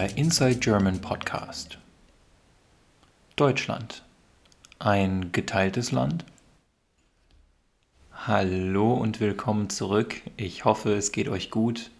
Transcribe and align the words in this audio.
Der 0.00 0.16
Inside 0.16 0.56
German 0.60 1.02
Podcast. 1.02 1.76
Deutschland. 3.36 4.02
Ein 4.78 5.30
geteiltes 5.30 5.92
Land? 5.92 6.24
Hallo 8.14 8.94
und 8.94 9.20
willkommen 9.20 9.68
zurück. 9.68 10.22
Ich 10.38 10.64
hoffe, 10.64 10.94
es 10.94 11.12
geht 11.12 11.28
euch 11.28 11.50
gut. 11.50 11.90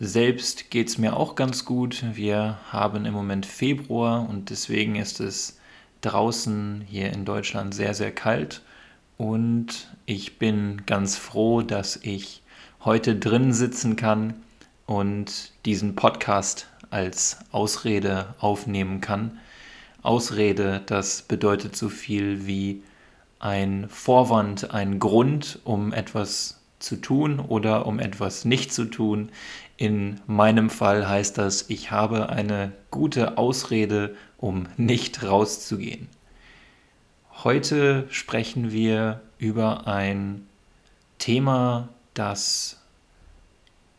Selbst 0.00 0.68
geht 0.72 0.88
es 0.88 0.98
mir 0.98 1.16
auch 1.16 1.36
ganz 1.36 1.64
gut. 1.64 2.02
Wir 2.14 2.58
haben 2.72 3.04
im 3.04 3.14
Moment 3.14 3.46
Februar 3.46 4.28
und 4.28 4.50
deswegen 4.50 4.96
ist 4.96 5.20
es 5.20 5.60
draußen 6.00 6.84
hier 6.88 7.12
in 7.12 7.24
Deutschland 7.24 7.72
sehr, 7.72 7.94
sehr 7.94 8.10
kalt. 8.10 8.62
Und 9.16 9.96
ich 10.06 10.40
bin 10.40 10.82
ganz 10.86 11.16
froh, 11.16 11.62
dass 11.62 12.00
ich 12.02 12.42
heute 12.80 13.14
drin 13.14 13.52
sitzen 13.52 13.94
kann 13.94 14.34
und 14.88 15.52
diesen 15.66 15.94
Podcast 15.94 16.66
als 16.88 17.36
Ausrede 17.52 18.34
aufnehmen 18.40 19.02
kann. 19.02 19.38
Ausrede, 20.02 20.80
das 20.86 21.20
bedeutet 21.20 21.76
so 21.76 21.90
viel 21.90 22.46
wie 22.46 22.82
ein 23.38 23.86
Vorwand, 23.90 24.72
ein 24.72 24.98
Grund, 24.98 25.58
um 25.64 25.92
etwas 25.92 26.62
zu 26.78 26.96
tun 26.96 27.38
oder 27.38 27.84
um 27.84 27.98
etwas 27.98 28.46
nicht 28.46 28.72
zu 28.72 28.86
tun. 28.86 29.28
In 29.76 30.20
meinem 30.26 30.70
Fall 30.70 31.06
heißt 31.06 31.36
das, 31.36 31.68
ich 31.68 31.90
habe 31.90 32.30
eine 32.30 32.72
gute 32.90 33.36
Ausrede, 33.36 34.16
um 34.38 34.68
nicht 34.78 35.22
rauszugehen. 35.22 36.08
Heute 37.44 38.06
sprechen 38.08 38.72
wir 38.72 39.20
über 39.36 39.86
ein 39.86 40.46
Thema, 41.18 41.90
das 42.14 42.77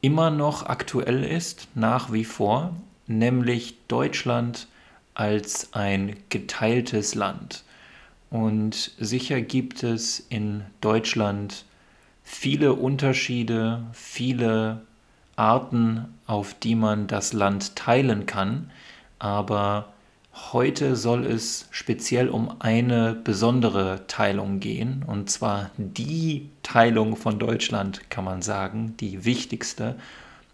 immer 0.01 0.29
noch 0.29 0.65
aktuell 0.65 1.23
ist, 1.23 1.67
nach 1.75 2.11
wie 2.11 2.25
vor, 2.25 2.75
nämlich 3.07 3.75
Deutschland 3.87 4.67
als 5.13 5.73
ein 5.73 6.15
geteiltes 6.29 7.15
Land. 7.15 7.63
Und 8.29 8.91
sicher 8.99 9.41
gibt 9.41 9.83
es 9.83 10.19
in 10.29 10.63
Deutschland 10.81 11.65
viele 12.23 12.73
Unterschiede, 12.73 13.83
viele 13.91 14.81
Arten, 15.35 16.05
auf 16.27 16.53
die 16.53 16.75
man 16.75 17.07
das 17.07 17.33
Land 17.33 17.75
teilen 17.75 18.25
kann, 18.25 18.69
aber 19.17 19.91
Heute 20.33 20.95
soll 20.95 21.25
es 21.25 21.67
speziell 21.71 22.29
um 22.29 22.61
eine 22.61 23.13
besondere 23.13 24.05
Teilung 24.07 24.59
gehen, 24.59 25.03
und 25.05 25.29
zwar 25.29 25.71
die 25.77 26.49
Teilung 26.63 27.15
von 27.15 27.39
Deutschland, 27.39 28.09
kann 28.09 28.23
man 28.23 28.41
sagen, 28.41 28.95
die 28.99 29.25
wichtigste, 29.25 29.95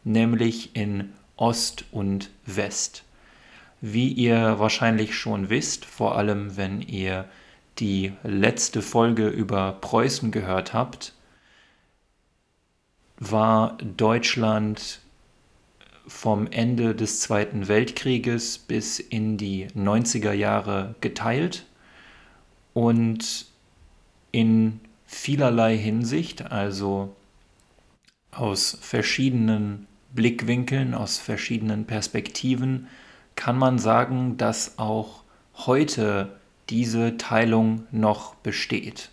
nämlich 0.03 0.75
in 0.75 1.13
Ost 1.37 1.85
und 1.91 2.29
West. 2.45 3.03
Wie 3.81 4.07
ihr 4.07 4.59
wahrscheinlich 4.59 5.15
schon 5.15 5.49
wisst, 5.49 5.85
vor 5.85 6.17
allem 6.17 6.57
wenn 6.57 6.81
ihr 6.81 7.25
die 7.79 8.13
letzte 8.23 8.81
Folge 8.81 9.27
über 9.27 9.73
Preußen 9.73 10.31
gehört 10.31 10.73
habt, 10.73 11.13
war 13.17 13.77
Deutschland 13.97 15.01
vom 16.07 16.47
Ende 16.47 16.95
des 16.95 17.19
Zweiten 17.21 17.67
Weltkrieges 17.67 18.57
bis 18.57 18.99
in 18.99 19.37
die 19.37 19.67
90er 19.67 20.33
Jahre 20.33 20.95
geteilt 21.01 21.65
und 22.73 23.45
in 24.31 24.79
vielerlei 25.05 25.77
Hinsicht, 25.77 26.51
also 26.51 27.15
aus 28.31 28.77
verschiedenen 28.81 29.87
Blickwinkeln, 30.13 30.93
aus 30.93 31.17
verschiedenen 31.17 31.85
Perspektiven, 31.85 32.87
kann 33.35 33.57
man 33.57 33.79
sagen, 33.79 34.37
dass 34.37 34.77
auch 34.77 35.23
heute 35.55 36.35
diese 36.69 37.17
Teilung 37.17 37.85
noch 37.91 38.35
besteht. 38.35 39.09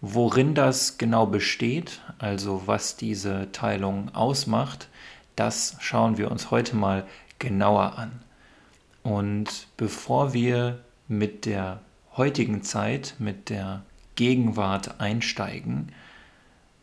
Worin 0.00 0.54
das 0.54 0.98
genau 0.98 1.26
besteht, 1.26 2.02
also 2.18 2.62
was 2.66 2.96
diese 2.96 3.48
Teilung 3.52 4.14
ausmacht, 4.14 4.88
das 5.36 5.76
schauen 5.80 6.18
wir 6.18 6.30
uns 6.30 6.50
heute 6.50 6.76
mal 6.76 7.06
genauer 7.38 7.98
an. 7.98 8.12
Und 9.02 9.68
bevor 9.76 10.32
wir 10.32 10.80
mit 11.08 11.44
der 11.46 11.80
heutigen 12.16 12.62
Zeit, 12.62 13.14
mit 13.18 13.50
der 13.50 13.82
Gegenwart 14.16 15.00
einsteigen, 15.00 15.92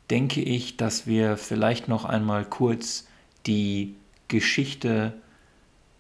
denke 0.09 0.41
ich, 0.41 0.77
dass 0.77 1.07
wir 1.07 1.37
vielleicht 1.37 1.87
noch 1.87 2.05
einmal 2.05 2.45
kurz 2.45 3.07
die 3.45 3.95
Geschichte 4.27 5.13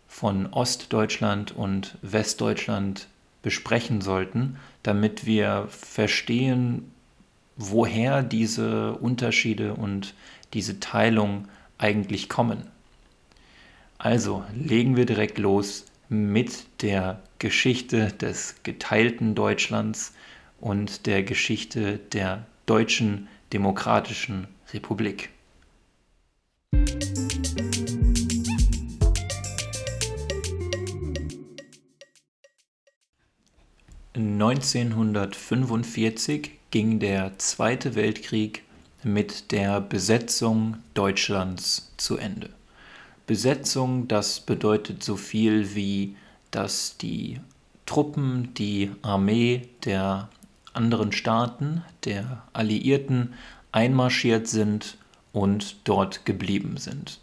von 0.07 0.47
Ostdeutschland 0.47 1.55
und 1.55 1.97
Westdeutschland 2.01 3.07
besprechen 3.41 4.01
sollten, 4.01 4.57
damit 4.83 5.25
wir 5.25 5.67
verstehen, 5.69 6.91
woher 7.55 8.21
diese 8.21 8.93
Unterschiede 8.93 9.73
und 9.73 10.13
diese 10.53 10.79
Teilung 10.79 11.47
eigentlich 11.81 12.29
kommen. 12.29 12.63
Also 13.97 14.43
legen 14.55 14.95
wir 14.95 15.05
direkt 15.05 15.37
los 15.37 15.85
mit 16.09 16.65
der 16.81 17.21
Geschichte 17.39 18.11
des 18.13 18.55
geteilten 18.63 19.35
Deutschlands 19.35 20.13
und 20.59 21.05
der 21.05 21.23
Geschichte 21.23 21.97
der 21.97 22.45
Deutschen 22.65 23.27
Demokratischen 23.53 24.47
Republik. 24.73 25.29
1945 34.15 36.51
ging 36.71 36.99
der 36.99 37.37
Zweite 37.37 37.95
Weltkrieg 37.95 38.63
mit 39.03 39.51
der 39.51 39.81
Besetzung 39.81 40.77
Deutschlands 40.93 41.91
zu 41.97 42.17
Ende. 42.17 42.49
Besetzung, 43.27 44.07
das 44.07 44.39
bedeutet 44.39 45.03
so 45.03 45.15
viel 45.15 45.75
wie, 45.75 46.15
dass 46.51 46.97
die 46.97 47.39
Truppen, 47.85 48.53
die 48.53 48.91
Armee 49.01 49.69
der 49.85 50.29
anderen 50.73 51.11
Staaten, 51.11 51.83
der 52.05 52.43
Alliierten, 52.53 53.33
einmarschiert 53.71 54.47
sind 54.47 54.97
und 55.33 55.77
dort 55.85 56.25
geblieben 56.25 56.77
sind. 56.77 57.19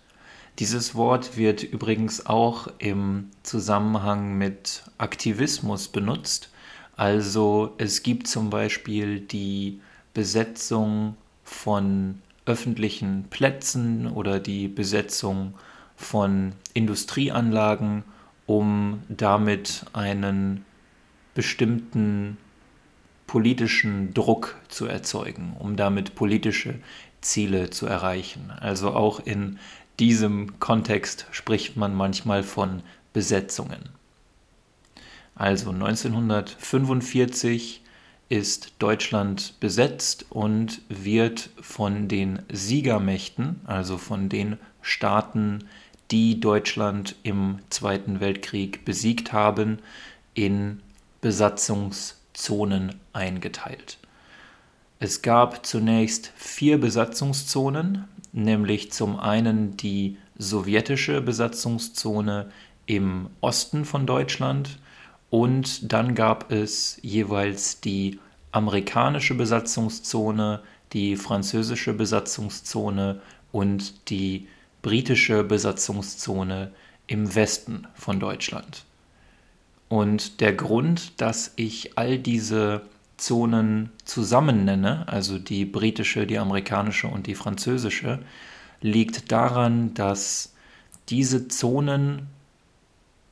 Dieses 0.59 0.95
Wort 0.95 1.37
wird 1.37 1.63
übrigens 1.63 2.27
auch 2.27 2.69
im 2.79 3.31
Zusammenhang 3.45 4.37
mit 4.37 4.83
Aktivismus 4.99 5.89
benutzt. 5.89 6.51
Also 6.97 7.75
es 7.79 8.03
gibt 8.03 8.27
zum 8.27 8.51
Beispiel 8.51 9.21
die 9.21 9.81
Besetzung 10.15 11.17
von 11.49 12.21
öffentlichen 12.47 13.25
Plätzen 13.31 14.07
oder 14.07 14.39
die 14.39 14.69
Besetzung 14.69 15.55
von 15.97 16.53
Industrieanlagen, 16.75 18.05
um 18.47 19.03
damit 19.09 19.87
einen 19.93 20.65
bestimmten 21.35 22.37
politischen 23.27 24.15
Druck 24.15 24.57
zu 24.69 24.87
erzeugen, 24.87 25.57
um 25.59 25.77
damit 25.77 26.15
politische 26.15 26.77
Ziele 27.21 27.71
zu 27.71 27.87
erreichen. 27.87 28.51
Also 28.51 28.93
auch 28.93 29.21
in 29.21 29.59
diesem 29.99 30.61
Kontext 30.61 31.27
spricht 31.33 31.77
man 31.77 31.95
manchmal 31.95 32.43
von 32.43 32.83
Besetzungen. 33.13 33.91
Also 35.35 35.71
1945 35.71 37.83
ist 38.29 38.73
Deutschland 38.79 39.59
besetzt 39.61 40.27
und 40.31 40.83
wird 40.89 41.51
von 41.61 42.09
den 42.09 42.43
Siegermächten, 42.53 43.61
also 43.65 43.97
von 43.97 44.29
den 44.29 44.59
Staaten, 44.83 45.65
die 46.11 46.41
Deutschland 46.41 47.17
im 47.23 47.59
Zweiten 47.71 48.21
Weltkrieg 48.21 48.85
besiegt 48.85 49.33
haben, 49.33 49.79
in 50.35 50.81
Besatzungszonen 51.21 52.95
eingeteilt. 53.13 53.99
Es 55.01 55.23
gab 55.23 55.65
zunächst 55.65 56.33
vier 56.37 56.79
Besatzungszonen, 56.79 58.05
nämlich 58.33 58.93
zum 58.93 59.19
einen 59.19 59.77
die 59.77 60.17
sowjetische 60.37 61.21
Besatzungszone 61.21 62.51
im 62.87 63.29
Osten 63.41 63.85
von 63.85 64.07
Deutschland, 64.07 64.79
und 65.31 65.93
dann 65.93 66.15
gab 66.15 66.51
es 66.51 66.99
jeweils 67.03 67.81
die 67.81 68.19
amerikanische 68.53 69.35
Besatzungszone, 69.35 70.63
die 70.93 71.17
französische 71.17 71.93
Besatzungszone 71.93 73.21
und 73.53 74.11
die 74.11 74.49
britische 74.81 75.45
Besatzungszone 75.45 76.73
im 77.07 77.35
Westen 77.35 77.87
von 77.95 78.21
Deutschland. 78.21 78.85
Und 79.89 80.41
der 80.41 80.53
Grund, 80.53 81.21
dass 81.21 81.53
ich 81.57 81.97
all 81.99 82.19
diese 82.19 82.83
Zonen 83.17 83.91
zusammen 84.05 84.65
nenne, 84.65 85.09
also 85.09 85.39
die 85.39 85.65
britische, 85.65 86.27
die 86.27 86.39
amerikanische 86.39 87.09
und 87.09 87.27
die 87.27 87.35
französische, 87.35 88.21
liegt 88.81 89.33
daran, 89.33 89.95
dass 89.95 90.55
diese 91.09 91.49
Zonen 91.49 92.29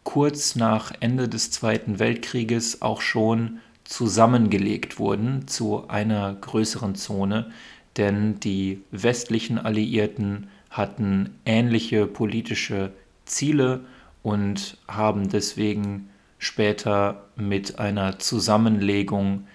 kurz 0.07 0.55
nach 0.55 0.93
Ende 1.01 1.29
des 1.29 1.51
Zweiten 1.51 1.99
Weltkrieges 1.99 2.81
auch 2.81 3.01
schon 3.01 3.59
zusammengelegt 3.83 5.01
wurden 5.01 5.49
zu 5.49 5.89
einer 5.89 6.33
größeren 6.33 6.95
Zone, 6.95 7.51
denn 7.97 8.39
die 8.39 8.83
westlichen 8.93 9.59
Alliierten 9.59 10.47
hatten 10.71 11.35
ähnliche 11.45 12.07
politische 12.07 12.93
Ziele 13.25 13.81
und 14.23 14.79
haben 14.87 15.29
deswegen 15.29 16.09
später 16.39 17.25
mit 17.35 17.81
einer 17.81 18.21
Zusammenlegung 18.21 19.49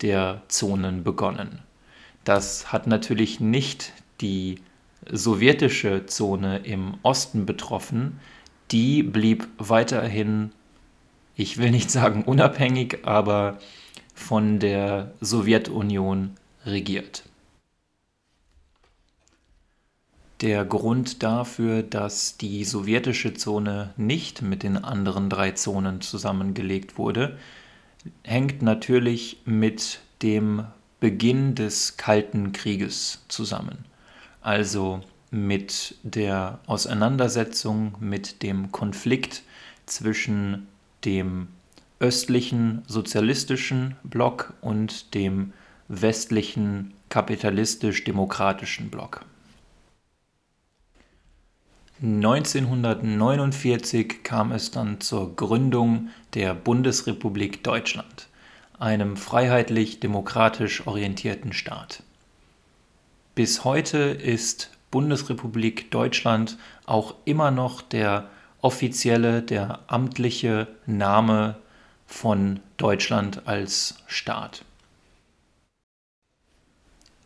der 0.00 0.40
Zonen 0.48 1.04
begonnen. 1.04 1.58
Das 2.24 2.72
hat 2.72 2.86
natürlich 2.86 3.38
nicht 3.38 3.92
die 4.22 4.60
sowjetische 5.10 6.06
Zone 6.06 6.60
im 6.60 6.94
Osten 7.02 7.44
betroffen, 7.44 8.18
die 8.70 9.02
blieb 9.02 9.48
weiterhin, 9.58 10.52
ich 11.34 11.58
will 11.58 11.70
nicht 11.70 11.90
sagen 11.90 12.22
unabhängig, 12.22 12.98
aber 13.04 13.58
von 14.14 14.58
der 14.58 15.12
Sowjetunion 15.20 16.36
regiert. 16.66 17.24
Der 20.40 20.64
Grund 20.64 21.22
dafür, 21.22 21.82
dass 21.82 22.38
die 22.38 22.64
sowjetische 22.64 23.34
Zone 23.34 23.92
nicht 23.96 24.40
mit 24.40 24.62
den 24.62 24.78
anderen 24.78 25.28
drei 25.28 25.50
Zonen 25.50 26.00
zusammengelegt 26.00 26.96
wurde, 26.96 27.38
hängt 28.24 28.62
natürlich 28.62 29.42
mit 29.44 30.00
dem 30.22 30.64
Beginn 30.98 31.54
des 31.54 31.98
Kalten 31.98 32.52
Krieges 32.52 33.24
zusammen. 33.28 33.84
Also 34.40 35.02
mit 35.30 35.94
der 36.02 36.58
Auseinandersetzung, 36.66 37.94
mit 38.00 38.42
dem 38.42 38.72
Konflikt 38.72 39.44
zwischen 39.86 40.66
dem 41.04 41.46
östlichen 42.00 42.82
sozialistischen 42.86 43.94
Block 44.02 44.52
und 44.60 45.14
dem 45.14 45.52
westlichen 45.88 46.92
kapitalistisch-demokratischen 47.08 48.90
Block. 48.90 49.24
1949 52.02 54.22
kam 54.22 54.52
es 54.52 54.70
dann 54.70 55.02
zur 55.02 55.36
Gründung 55.36 56.08
der 56.32 56.54
Bundesrepublik 56.54 57.62
Deutschland, 57.62 58.28
einem 58.78 59.18
freiheitlich-demokratisch 59.18 60.86
orientierten 60.86 61.52
Staat. 61.52 62.02
Bis 63.34 63.64
heute 63.64 63.98
ist 63.98 64.70
Bundesrepublik 64.90 65.90
Deutschland 65.90 66.58
auch 66.86 67.14
immer 67.24 67.50
noch 67.50 67.82
der 67.82 68.28
offizielle, 68.60 69.42
der 69.42 69.80
amtliche 69.86 70.68
Name 70.86 71.56
von 72.06 72.60
Deutschland 72.76 73.46
als 73.46 74.02
Staat. 74.06 74.64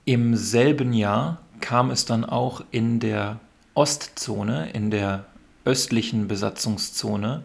Im 0.05 0.37
selben 0.37 0.93
Jahr 0.93 1.41
kam 1.61 1.91
es 1.91 2.05
dann 2.05 2.25
auch 2.25 2.63
in 2.71 3.01
der 3.01 3.41
Ostzone, 3.73 4.71
in 4.71 4.91
der 4.91 5.25
östlichen 5.65 6.29
Besatzungszone, 6.29 7.43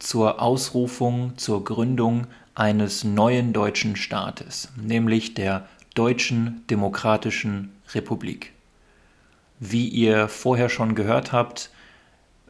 zur 0.00 0.42
Ausrufung, 0.42 1.38
zur 1.38 1.64
Gründung 1.64 2.26
eines 2.54 3.04
neuen 3.04 3.52
deutschen 3.52 3.94
Staates, 3.94 4.70
nämlich 4.76 5.34
der 5.34 5.68
Deutschen 5.94 6.64
Demokratischen 6.68 7.72
Republik. 7.94 8.52
Wie 9.62 9.88
ihr 9.88 10.28
vorher 10.28 10.70
schon 10.70 10.94
gehört 10.94 11.32
habt, 11.32 11.70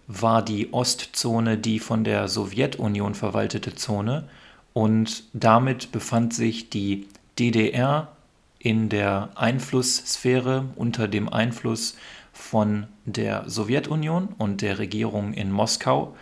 war 0.07 0.45
die 0.45 0.73
Ostzone 0.73 1.59
die 1.59 1.81
von 1.81 2.05
der 2.05 2.29
Sowjetunion 2.29 3.17
verwaltete 3.17 3.75
Zone 3.75 4.29
und 4.73 5.25
damit 5.33 5.91
befand 5.91 6.33
sich 6.33 6.71
die 6.71 7.09
DDR 7.37 8.13
in 8.61 8.89
der 8.89 9.31
Einflusssphäre 9.35 10.67
unter 10.77 11.09
dem 11.09 11.29
Einfluss 11.29 11.97
von 12.33 12.87
der 13.07 13.49
Sowjetunion 13.49 14.29
und 14.39 14.63
der 14.63 14.79
Regierung 14.79 15.33
in 15.33 15.51
Moskau. 15.51 16.15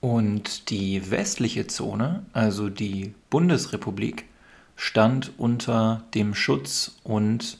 Und 0.00 0.70
die 0.70 1.10
westliche 1.12 1.68
Zone, 1.68 2.26
also 2.32 2.68
die 2.68 3.14
Bundesrepublik, 3.30 4.24
stand 4.74 5.32
unter 5.38 6.04
dem 6.14 6.34
Schutz 6.34 6.96
und 7.04 7.58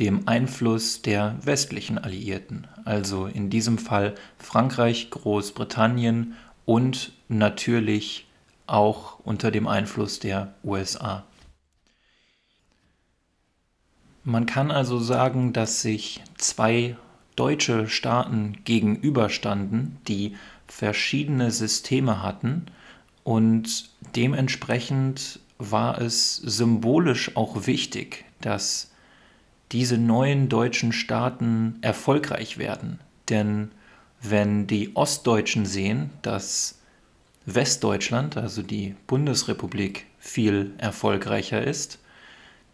dem 0.00 0.26
Einfluss 0.26 1.02
der 1.02 1.36
westlichen 1.42 1.98
Alliierten, 1.98 2.66
also 2.84 3.26
in 3.26 3.50
diesem 3.50 3.76
Fall 3.78 4.14
Frankreich, 4.38 5.10
Großbritannien 5.10 6.34
und 6.64 7.12
natürlich 7.28 8.26
auch 8.66 9.18
unter 9.20 9.50
dem 9.50 9.68
Einfluss 9.68 10.18
der 10.18 10.54
USA. 10.64 11.24
Man 14.24 14.46
kann 14.46 14.70
also 14.70 14.98
sagen, 14.98 15.52
dass 15.52 15.82
sich 15.82 16.22
zwei 16.36 16.96
deutsche 17.36 17.88
Staaten 17.88 18.58
gegenüberstanden, 18.64 19.98
die 20.08 20.36
verschiedene 20.66 21.50
Systeme 21.50 22.22
hatten 22.22 22.66
und 23.22 23.90
dementsprechend 24.16 25.40
war 25.58 26.00
es 26.00 26.36
symbolisch 26.36 27.36
auch 27.36 27.66
wichtig, 27.66 28.24
dass 28.40 28.89
diese 29.72 29.98
neuen 29.98 30.48
deutschen 30.48 30.92
Staaten 30.92 31.78
erfolgreich 31.80 32.58
werden. 32.58 32.98
Denn 33.28 33.70
wenn 34.22 34.66
die 34.66 34.94
Ostdeutschen 34.96 35.64
sehen, 35.64 36.10
dass 36.22 36.80
Westdeutschland, 37.46 38.36
also 38.36 38.62
die 38.62 38.94
Bundesrepublik, 39.06 40.06
viel 40.18 40.72
erfolgreicher 40.78 41.62
ist, 41.64 41.98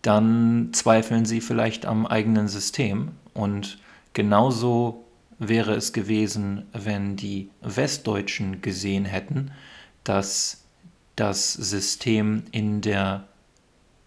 dann 0.02 0.70
zweifeln 0.72 1.24
sie 1.24 1.40
vielleicht 1.40 1.86
am 1.86 2.06
eigenen 2.06 2.48
System. 2.48 3.12
Und 3.34 3.78
genauso 4.12 5.04
wäre 5.38 5.74
es 5.74 5.92
gewesen, 5.92 6.66
wenn 6.72 7.16
die 7.16 7.50
Westdeutschen 7.60 8.62
gesehen 8.62 9.04
hätten, 9.04 9.52
dass 10.04 10.64
das 11.14 11.52
System 11.52 12.44
in 12.52 12.80
der 12.80 13.26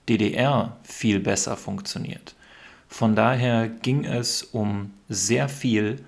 DDR 0.08 0.78
viel 0.84 1.20
besser 1.20 1.56
funktioniert. 1.56 2.36
Von 2.90 3.16
daher 3.16 3.70
ging 3.70 4.04
es 4.04 4.44
um 4.44 4.92
sehr 5.08 5.48
viel, 5.48 6.04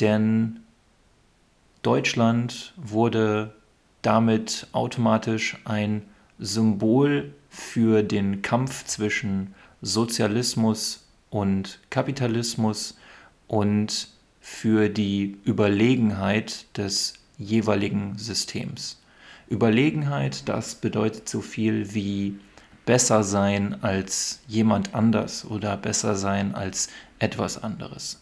denn 0.00 0.60
Deutschland 1.82 2.74
wurde 2.76 3.54
damit 4.02 4.66
automatisch 4.72 5.56
ein 5.64 6.02
Symbol 6.38 7.32
für 7.48 8.02
den 8.02 8.42
Kampf 8.42 8.84
zwischen 8.86 9.54
Sozialismus 9.82 11.06
und 11.30 11.78
Kapitalismus 11.90 12.98
und 13.46 14.08
für 14.40 14.88
die 14.88 15.38
Überlegenheit 15.44 16.66
des 16.76 17.14
jeweiligen 17.38 18.18
Systems. 18.18 19.00
Überlegenheit, 19.48 20.48
das 20.48 20.76
bedeutet 20.76 21.28
so 21.28 21.40
viel 21.40 21.94
wie 21.94 22.38
besser 22.86 23.22
sein 23.22 23.82
als 23.82 24.40
jemand 24.48 24.94
anders 24.94 25.44
oder 25.44 25.76
besser 25.76 26.14
sein 26.14 26.54
als 26.54 26.88
etwas 27.18 27.62
anderes. 27.62 28.20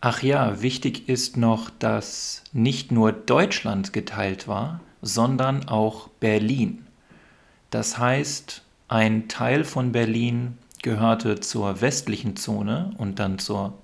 Ach 0.00 0.22
ja, 0.22 0.62
wichtig 0.62 1.08
ist 1.08 1.36
noch, 1.36 1.70
dass 1.70 2.42
nicht 2.52 2.90
nur 2.90 3.12
Deutschland 3.12 3.92
geteilt 3.92 4.48
war, 4.48 4.80
sondern 5.02 5.68
auch 5.68 6.08
Berlin. 6.20 6.86
Das 7.70 7.98
heißt, 7.98 8.62
ein 8.88 9.28
Teil 9.28 9.64
von 9.64 9.92
Berlin 9.92 10.56
gehörte 10.82 11.40
zur 11.40 11.80
westlichen 11.80 12.36
Zone 12.36 12.92
und 12.96 13.18
dann 13.18 13.38
zur 13.38 13.74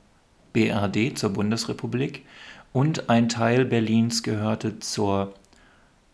BRD, 0.53 1.19
zur 1.19 1.31
Bundesrepublik, 1.31 2.25
und 2.73 3.11
ein 3.11 3.29
Teil 3.29 3.65
Berlins 3.65 4.23
gehörte 4.23 4.79
zur 4.79 5.35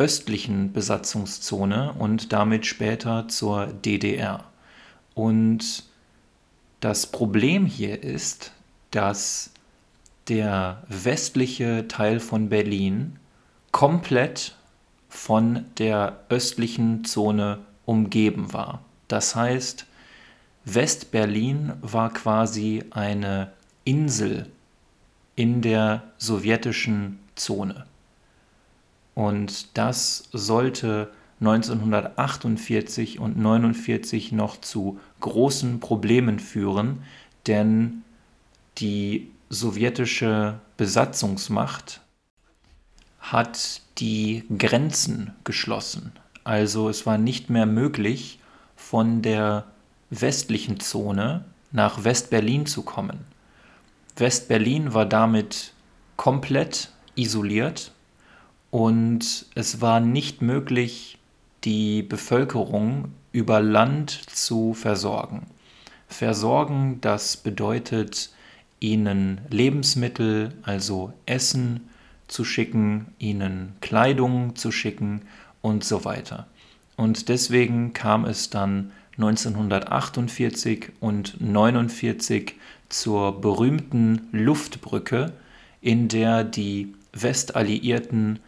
östlichen 0.00 0.72
Besatzungszone 0.72 1.92
und 1.92 2.32
damit 2.32 2.64
später 2.64 3.28
zur 3.28 3.66
DDR. 3.66 4.44
Und 5.14 5.84
das 6.80 7.06
Problem 7.06 7.66
hier 7.66 8.02
ist, 8.02 8.52
dass 8.90 9.50
der 10.28 10.82
westliche 10.88 11.86
Teil 11.86 12.18
von 12.18 12.48
Berlin 12.48 13.18
komplett 13.72 14.56
von 15.10 15.66
der 15.76 16.20
östlichen 16.30 17.04
Zone 17.04 17.58
umgeben 17.84 18.54
war. 18.54 18.80
Das 19.06 19.36
heißt, 19.36 19.84
West-Berlin 20.64 21.74
war 21.82 22.10
quasi 22.10 22.84
eine 22.90 23.52
Insel 23.84 24.46
in 25.36 25.60
der 25.60 26.04
sowjetischen 26.16 27.18
Zone. 27.34 27.84
Und 29.14 29.76
das 29.76 30.28
sollte 30.32 31.10
1948 31.40 33.18
und 33.18 33.36
1949 33.36 34.32
noch 34.32 34.60
zu 34.60 35.00
großen 35.20 35.80
Problemen 35.80 36.38
führen, 36.38 37.02
denn 37.46 38.02
die 38.78 39.30
sowjetische 39.48 40.60
Besatzungsmacht 40.76 42.00
hat 43.20 43.82
die 43.98 44.44
Grenzen 44.56 45.34
geschlossen. 45.44 46.12
Also 46.44 46.88
es 46.88 47.06
war 47.06 47.18
nicht 47.18 47.50
mehr 47.50 47.66
möglich, 47.66 48.38
von 48.76 49.22
der 49.22 49.66
westlichen 50.10 50.80
Zone 50.80 51.44
nach 51.70 52.04
West-Berlin 52.04 52.66
zu 52.66 52.82
kommen. 52.82 53.20
West-Berlin 54.16 54.94
war 54.94 55.06
damit 55.06 55.72
komplett 56.16 56.90
isoliert 57.14 57.92
und 58.70 59.46
es 59.54 59.80
war 59.80 60.00
nicht 60.00 60.42
möglich, 60.42 61.18
die 61.64 62.02
Bevölkerung 62.02 63.12
über 63.32 63.60
Land 63.60 64.10
zu 64.10 64.74
versorgen. 64.74 65.46
Versorgen, 66.08 67.00
das 67.00 67.36
bedeutet 67.36 68.30
ihnen 68.80 69.40
Lebensmittel, 69.50 70.52
also 70.62 71.12
Essen 71.26 71.88
zu 72.28 72.44
schicken, 72.44 73.06
ihnen 73.18 73.74
Kleidung 73.80 74.56
zu 74.56 74.72
schicken 74.72 75.22
und 75.62 75.84
so 75.84 76.04
weiter. 76.04 76.46
Und 76.96 77.28
deswegen 77.28 77.92
kam 77.92 78.24
es 78.24 78.50
dann 78.50 78.92
1948 79.16 80.92
und 81.00 81.36
1949 81.40 82.54
zur 82.88 83.40
berühmten 83.40 84.28
Luftbrücke, 84.32 85.32
in 85.80 86.08
der 86.08 86.44
die 86.44 86.94
Westalliierten 87.12 88.40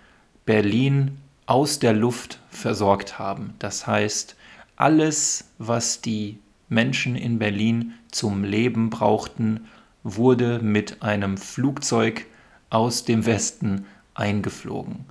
Berlin 0.52 1.16
aus 1.46 1.78
der 1.78 1.94
Luft 1.94 2.38
versorgt 2.50 3.18
haben. 3.18 3.54
Das 3.58 3.86
heißt, 3.86 4.36
alles, 4.76 5.46
was 5.56 6.02
die 6.02 6.40
Menschen 6.68 7.16
in 7.16 7.38
Berlin 7.38 7.94
zum 8.10 8.44
Leben 8.44 8.90
brauchten, 8.90 9.66
wurde 10.02 10.58
mit 10.58 11.02
einem 11.02 11.38
Flugzeug 11.38 12.26
aus 12.68 13.06
dem 13.06 13.24
Westen 13.24 13.86
eingeflogen. 14.12 15.06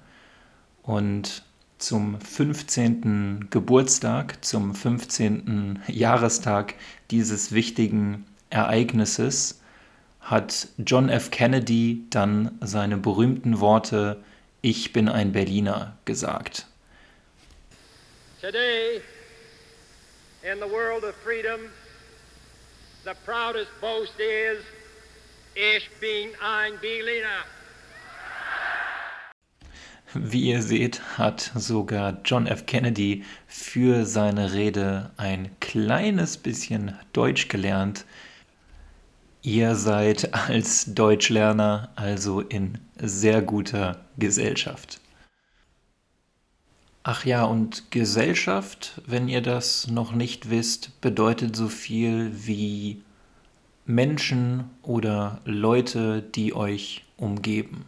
Und 0.84 1.44
zum 1.80 2.22
15. 2.22 3.48
Geburtstag, 3.50 4.46
zum 4.46 4.76
15. 4.76 5.80
Jahrestag 5.88 6.76
dieses 7.10 7.52
wichtigen 7.52 8.26
Ereignisses 8.52 9.60
hat 10.20 10.68
John 10.78 11.10
F. 11.10 11.32
Kennedy 11.32 12.04
dann 12.12 12.52
seine 12.62 12.98
berühmten 12.98 13.60
Worte 13.60 14.22
Ich 14.64 14.94
bin 14.94 15.10
ein 15.10 15.32
Berliner 15.32 15.98
gesagt. 16.06 16.68
Today, 18.40 19.02
in 20.44 20.60
the 20.60 20.72
world 20.72 21.04
of 21.04 21.16
freedom, 21.24 21.62
the 23.04 23.14
proudest 23.26 23.72
boast 23.82 24.14
is 24.20 24.64
Ich 25.56 25.90
bin 26.00 26.30
ein 26.40 26.74
Berliner. 26.80 27.44
Wie 30.14 30.50
ihr 30.50 30.62
seht, 30.62 31.18
hat 31.18 31.52
sogar 31.56 32.20
John 32.24 32.46
F. 32.46 32.68
Kennedy 32.68 33.26
für 33.48 34.06
seine 34.06 34.54
Rede 34.54 35.10
ein 35.18 35.50
kleines 35.60 36.38
bisschen 36.38 37.00
Deutsch 37.14 37.48
gelernt. 37.48 38.06
Ihr 39.44 39.76
seid 39.76 40.36
als 40.36 40.94
Deutschlerner 40.94 41.90
also 41.96 42.42
in 42.42 42.78
sehr 42.98 43.42
guter 43.42 44.06
Gesellschaft. 44.18 45.00
Ach 47.02 47.26
ja, 47.26 47.44
und 47.46 47.90
Gesellschaft, 47.90 49.02
wenn 49.08 49.28
ihr 49.28 49.42
das 49.42 49.88
noch 49.88 50.12
nicht 50.12 50.52
wisst, 50.52 51.02
bedeutet 51.02 51.56
so 51.56 51.68
viel 51.70 52.32
wie 52.46 53.02
Menschen 53.88 54.66
oder 54.84 55.42
Leute, 55.46 56.22
die 56.22 56.54
euch 56.54 57.04
umgeben. 57.18 57.86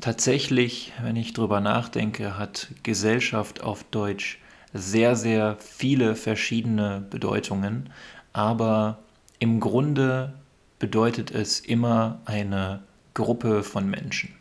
Tatsächlich, 0.00 0.92
wenn 1.02 1.16
ich 1.16 1.32
drüber 1.32 1.60
nachdenke, 1.60 2.38
hat 2.38 2.68
Gesellschaft 2.84 3.60
auf 3.60 3.82
Deutsch 3.90 4.38
sehr, 4.72 5.16
sehr 5.16 5.56
viele 5.58 6.14
verschiedene 6.14 7.04
Bedeutungen, 7.10 7.90
aber 8.32 8.98
im 9.40 9.58
Grunde 9.58 10.34
bedeutet 10.78 11.30
es 11.30 11.60
immer 11.60 12.20
eine 12.24 12.82
Gruppe 13.14 13.62
von 13.62 13.88
Menschen. 13.88 14.34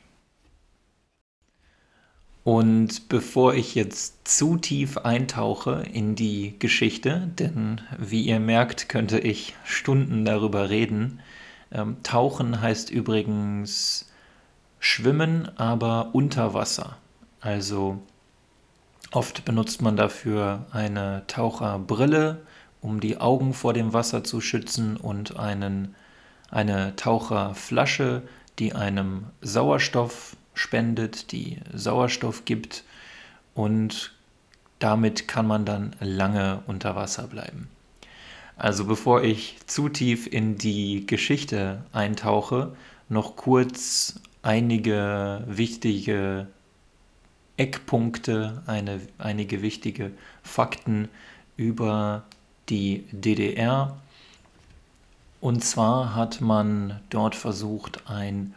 Und 2.44 3.10
bevor 3.10 3.56
ich 3.56 3.74
jetzt 3.74 4.27
zu 4.27 4.58
tief 4.58 5.00
eintauche 5.00 5.84
in 5.92 6.13
die 6.13 6.60
Geschichte, 6.60 7.32
denn 7.39 7.82
wie 7.98 8.22
ihr 8.22 8.39
merkt, 8.39 8.88
könnte 8.88 9.18
ich 9.18 9.56
Stunden 9.63 10.25
darüber 10.25 10.70
reden. 10.70 11.22
Ähm, 11.72 11.98
tauchen 12.04 12.62
heißt 12.62 12.92
übrigens 12.92 14.12
schwimmen, 14.77 15.50
aber 15.58 16.12
unter 16.13 16.54
Wasser. 16.54 16.98
Also 17.42 18.00
oft 19.12 19.44
benutzt 19.44 19.82
man 19.82 19.98
dafür 19.98 20.68
eine 20.72 21.24
Taucherbrille, 21.25 22.42
um 22.80 23.00
die 23.00 23.18
Augen 23.18 23.56
vor 23.56 23.74
dem 23.74 23.94
Wasser 23.94 24.24
zu 24.24 24.39
schützen 24.39 24.98
und 24.98 25.39
einen, 25.39 25.96
eine 26.52 26.96
Taucherflasche, 26.96 28.24
die 28.60 28.74
einem 28.74 29.25
Sauerstoff 29.42 30.36
spendet, 30.54 31.32
die 31.32 31.60
Sauerstoff 31.74 32.46
gibt 32.46 32.84
und 33.54 34.14
damit 34.80 35.28
kann 35.28 35.48
man 35.48 35.66
dann 35.66 35.96
lange 36.00 36.62
unter 36.68 36.96
Wasser 36.96 37.28
bleiben. 37.28 37.70
Also 38.58 38.86
bevor 38.86 39.24
ich 39.24 39.58
zu 39.66 39.90
tief 39.90 40.28
in 40.28 40.58
die 40.58 41.06
Geschichte 41.06 41.84
eintauche, 41.92 42.75
noch 43.10 43.36
kurz 43.36 44.20
einige 44.44 45.44
wichtige 45.48 46.48
Eckpunkte, 47.58 48.64
eine, 48.66 49.02
einige 49.18 49.62
wichtige 49.62 50.12
Fakten 50.44 51.10
über 51.58 52.24
die 52.70 53.06
DDR. 53.12 53.98
Und 55.46 55.64
zwar 55.64 56.16
hat 56.16 56.42
man 56.42 57.02
dort 57.12 57.36
versucht, 57.36 58.10
ein 58.10 58.56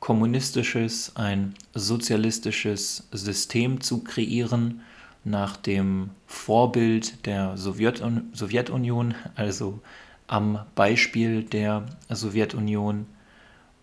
kommunistisches, 0.00 1.12
ein 1.16 1.54
sozialistisches 1.72 3.08
System 3.10 3.80
zu 3.80 4.04
kreieren 4.04 4.82
nach 5.24 5.56
dem 5.56 6.10
Vorbild 6.26 7.24
der 7.24 7.56
Sowjetun 7.56 8.28
Sowjetunion, 8.34 9.14
also 9.34 9.80
am 10.26 10.58
Beispiel 10.74 11.42
der 11.42 11.86
Sowjetunion. 12.10 13.06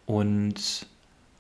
Und 0.06 0.86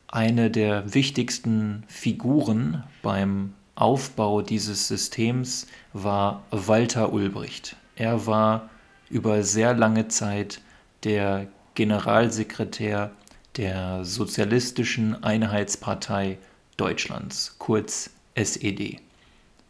eine 0.08 0.50
der 0.50 0.96
wichtigsten 0.96 1.84
Figuren 1.90 2.84
beim 3.04 3.54
Aufbau 3.76 4.42
dieses 4.42 4.88
Systems 4.88 5.68
war 5.94 6.42
Walter 6.50 7.14
Ulbricht. 7.14 7.76
Er 7.96 8.26
war 8.26 8.68
über 9.12 9.44
sehr 9.44 9.76
lange 9.76 10.08
Zeit 10.08 10.60
der 11.04 11.48
Generalsekretär 11.76 13.12
der 13.58 14.06
Sozialistischen 14.06 15.24
Einheitspartei 15.24 16.38
Deutschlands, 16.78 17.56
kurz 17.60 18.10
SED. 18.36 19.00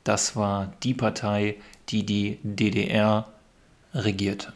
Das 0.04 0.36
war 0.36 0.74
die 0.84 0.94
Partei, 0.94 1.58
die 1.90 2.06
die 2.06 2.40
DDR 2.44 3.28
regierte. 3.94 4.54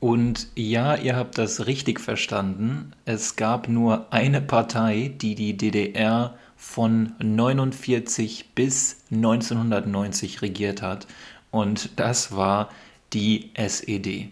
Und 0.00 0.48
ja, 0.54 0.94
ihr 0.94 1.16
habt 1.16 1.38
das 1.38 1.66
richtig 1.66 1.98
verstanden. 1.98 2.92
Es 3.04 3.34
gab 3.34 3.68
nur 3.68 4.12
eine 4.12 4.40
Partei, 4.40 5.12
die 5.16 5.34
die 5.34 5.56
DDR 5.56 6.36
von 6.56 7.14
49 7.18 8.50
bis 8.54 8.98
1990 9.10 10.42
regiert 10.42 10.82
hat. 10.82 11.08
Und 11.50 11.98
das 11.98 12.36
war 12.36 12.70
die 13.12 13.50
SED. 13.54 14.30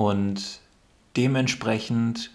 Und 0.00 0.60
dementsprechend 1.18 2.30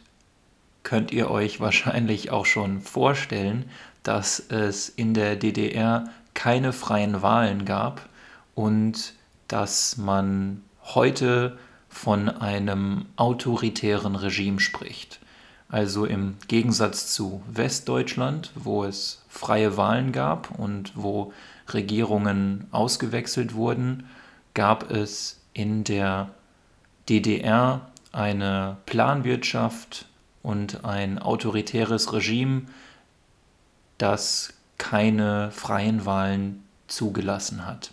könnt 0.83 1.09
ihr 1.09 1.31
euch 1.31 1.59
wahrscheinlich 1.59 2.29
auch 2.29 2.45
schon 2.45 2.79
vorstellen, 2.79 3.65
dass 4.03 4.39
es 4.39 4.87
in 4.87 5.15
der 5.15 5.35
DDR 5.35 6.03
keine 6.35 6.73
freien 6.73 7.23
Wahlen 7.23 7.65
gab 7.65 8.07
und 8.53 9.15
dass 9.47 9.97
man 9.97 10.61
heute 10.83 11.57
von 11.89 12.29
einem 12.29 13.07
autoritären 13.15 14.15
Regime 14.15 14.59
spricht. 14.59 15.19
Also 15.67 16.05
im 16.05 16.35
Gegensatz 16.47 17.15
zu 17.15 17.41
Westdeutschland, 17.51 18.51
wo 18.53 18.83
es 18.83 19.23
freie 19.27 19.75
Wahlen 19.75 20.11
gab 20.11 20.51
und 20.59 20.91
wo 20.93 21.33
Regierungen 21.73 22.67
ausgewechselt 22.69 23.55
wurden, 23.55 24.05
gab 24.53 24.91
es 24.91 25.39
in 25.53 25.83
der 25.83 26.29
DDR 27.09 27.91
eine 28.11 28.77
Planwirtschaft 28.85 30.05
und 30.41 30.85
ein 30.85 31.19
autoritäres 31.19 32.13
Regime, 32.13 32.63
das 33.97 34.53
keine 34.77 35.51
freien 35.51 36.05
Wahlen 36.05 36.63
zugelassen 36.87 37.65
hat. 37.65 37.91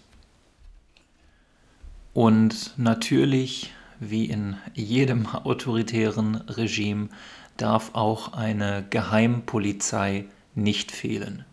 Und 2.14 2.75
natürlich, 2.76 3.73
wie 4.00 4.26
in 4.26 4.57
jedem 4.75 5.26
autoritären 5.35 6.37
Regime 6.37 7.09
darf 7.57 7.95
auch 7.95 8.33
eine 8.33 8.85
Geheimpolizei 8.90 10.26
nicht 10.54 10.92
fehlen. 10.92 11.45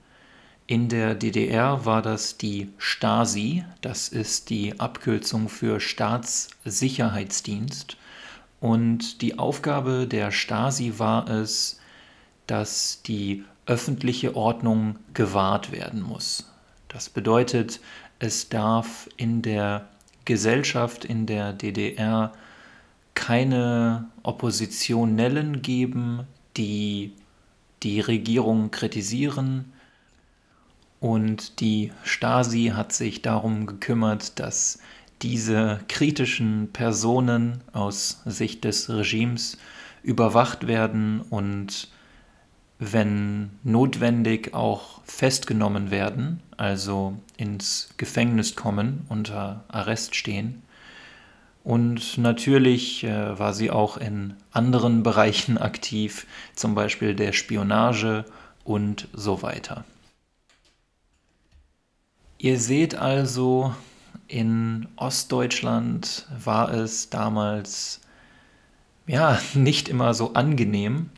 In 0.70 0.88
der 0.88 1.16
DDR 1.16 1.84
war 1.86 2.02
das 2.04 2.38
die 2.38 2.70
Stasi, 2.78 3.66
das 3.82 4.08
ist 4.08 4.52
die 4.52 4.80
Abkürzung 4.80 5.50
für 5.50 5.80
Staatssicherheitsdienst. 5.80 7.98
Und 8.60 9.24
die 9.24 9.40
Aufgabe 9.40 10.06
der 10.06 10.30
Stasi 10.30 10.94
war 10.98 11.28
es, 11.28 11.80
dass 12.46 13.02
die 13.02 13.46
öffentliche 13.66 14.36
Ordnung 14.36 15.00
gewahrt 15.16 15.72
werden 15.72 16.04
muss. 16.04 16.48
Das 16.88 17.10
bedeutet, 17.10 17.80
es 18.20 18.50
darf 18.50 19.10
in 19.18 19.42
der 19.42 19.88
Gesellschaft 20.26 21.04
in 21.04 21.26
der 21.26 21.52
DDR 21.52 22.32
keine 23.16 24.08
Oppositionellen 24.22 25.64
geben, 25.64 26.28
die 26.58 27.14
die 27.82 28.02
Regierung 28.02 28.70
kritisieren. 28.70 29.74
Und 31.00 31.60
die 31.62 31.92
Stasi 32.04 32.74
hat 32.76 32.92
sich 32.92 33.22
darum 33.22 33.66
gekümmert, 33.66 34.40
dass 34.40 34.80
diese 35.22 35.80
kritischen 35.88 36.70
Personen 36.74 37.62
aus 37.74 38.22
Sicht 38.26 38.64
des 38.64 38.90
Regimes 38.90 39.58
überwacht 40.04 40.68
werden 40.68 41.22
und 41.22 41.90
wenn 42.80 43.52
notwendig 43.64 44.54
auch 44.54 45.02
festgenommen 45.04 45.92
werden, 45.92 46.42
also 46.56 47.18
ins 47.36 47.90
Gefängnis 47.98 48.56
kommen, 48.56 49.06
unter 49.10 49.66
Arrest 49.68 50.16
stehen. 50.16 50.64
Und 51.66 52.18
natürlich 52.18 53.04
äh, 53.04 53.38
war 53.38 53.54
sie 53.54 53.70
auch 53.70 53.98
in 53.98 54.36
anderen 54.54 55.04
Bereichen 55.04 55.58
aktiv, 55.58 56.26
zum 56.56 56.74
Beispiel 56.74 57.14
der 57.16 57.34
Spionage 57.34 58.24
und 58.64 59.10
so 59.14 59.42
weiter. 59.42 59.84
Ihr 62.42 62.58
seht 62.58 62.96
also, 62.96 63.76
in 64.30 64.88
Ostdeutschland 64.96 66.26
war 66.42 66.74
es 66.74 67.10
damals 67.10 68.00
ja 69.08 69.38
nicht 69.56 69.90
immer 69.90 70.14
so 70.14 70.36
angenehm 70.36 71.10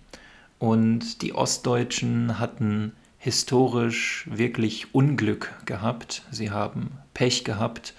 und 0.58 1.22
die 1.22 1.36
Ostdeutschen 1.36 2.40
hatten 2.40 2.94
historisch 3.20 4.28
wirklich 4.32 4.96
Unglück 4.96 5.54
gehabt. 5.68 6.24
Sie 6.32 6.50
haben 6.50 6.90
Pech 7.14 7.44
gehabt, 7.44 7.94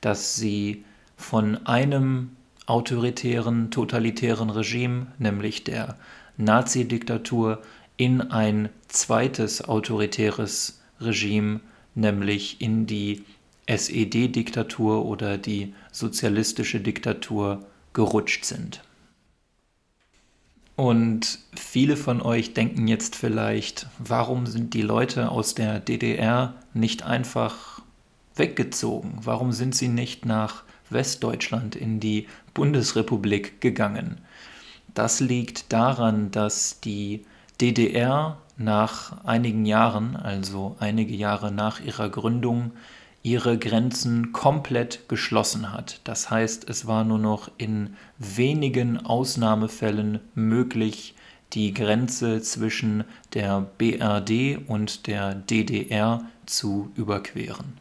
dass 0.00 0.34
sie 0.34 0.84
von 1.16 1.64
einem 1.68 2.34
autoritären, 2.66 3.70
totalitären 3.70 4.50
Regime, 4.50 5.06
nämlich 5.18 5.62
der 5.62 5.96
Nazi-Diktatur, 6.38 7.62
in 7.96 8.20
ein 8.20 8.68
zweites 8.88 9.62
autoritäres 9.62 10.80
Regime, 11.00 11.60
nämlich 11.94 12.60
in 12.60 12.86
die 12.86 13.24
SED-Diktatur 13.66 15.04
oder 15.04 15.38
die 15.38 15.74
sozialistische 15.92 16.80
Diktatur 16.80 17.64
gerutscht 17.92 18.44
sind. 18.44 18.82
Und 20.76 21.38
viele 21.54 21.96
von 21.96 22.20
euch 22.20 22.52
denken 22.52 22.88
jetzt 22.88 23.14
vielleicht, 23.14 23.86
warum 23.98 24.46
sind 24.46 24.74
die 24.74 24.82
Leute 24.82 25.30
aus 25.30 25.54
der 25.54 25.78
DDR 25.78 26.54
nicht 26.72 27.04
einfach 27.04 27.80
weggezogen? 28.34 29.18
Warum 29.22 29.52
sind 29.52 29.76
sie 29.76 29.88
nicht 29.88 30.26
nach 30.26 30.64
Westdeutschland 30.90 31.76
in 31.76 32.00
die 32.00 32.26
Bundesrepublik 32.54 33.60
gegangen? 33.60 34.18
Das 34.94 35.20
liegt 35.20 35.72
daran, 35.72 36.32
dass 36.32 36.80
die 36.80 37.24
DDR 37.60 38.38
nach 38.56 39.24
einigen 39.24 39.66
Jahren, 39.66 40.16
also 40.16 40.76
einige 40.78 41.14
Jahre 41.14 41.50
nach 41.50 41.80
ihrer 41.80 42.08
Gründung, 42.08 42.72
ihre 43.22 43.58
Grenzen 43.58 44.32
komplett 44.32 45.08
geschlossen 45.08 45.72
hat. 45.72 46.00
Das 46.04 46.30
heißt, 46.30 46.68
es 46.68 46.86
war 46.86 47.04
nur 47.04 47.18
noch 47.18 47.50
in 47.56 47.96
wenigen 48.18 49.04
Ausnahmefällen 49.04 50.20
möglich, 50.34 51.14
die 51.54 51.72
Grenze 51.72 52.42
zwischen 52.42 53.04
der 53.32 53.66
BRD 53.78 54.58
und 54.66 55.06
der 55.06 55.34
DDR 55.34 56.22
zu 56.46 56.90
überqueren. 56.96 57.78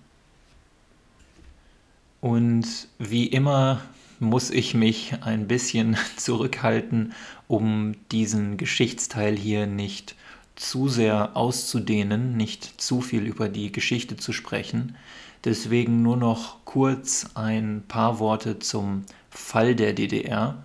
Und 2.21 2.87
wie 2.99 3.27
immer 3.27 3.81
muss 4.19 4.49
ich 4.49 4.73
mich 4.73 5.15
ein 5.21 5.47
bisschen 5.47 5.97
zurückhalten, 6.15 7.13
um 7.49 7.95
diesen 8.11 8.55
Geschichtsteil 8.55 9.35
hier 9.35 9.67
nicht 9.67 10.15
zu 10.55 10.87
sehr 10.87 11.35
auszudehnen, 11.35 12.37
nicht 12.37 12.81
zu 12.81 13.01
viel 13.01 13.25
über 13.25 13.49
die 13.49 13.71
Geschichte 13.71 14.17
zu 14.17 14.33
sprechen. 14.33 14.95
Deswegen 15.43 16.01
nur 16.01 16.17
noch 16.17 16.63
kurz 16.65 17.31
ein 17.35 17.83
paar 17.87 18.19
Worte 18.19 18.59
zum 18.59 19.03
Fall 19.29 19.75
der 19.75 19.93
DDR. 19.93 20.63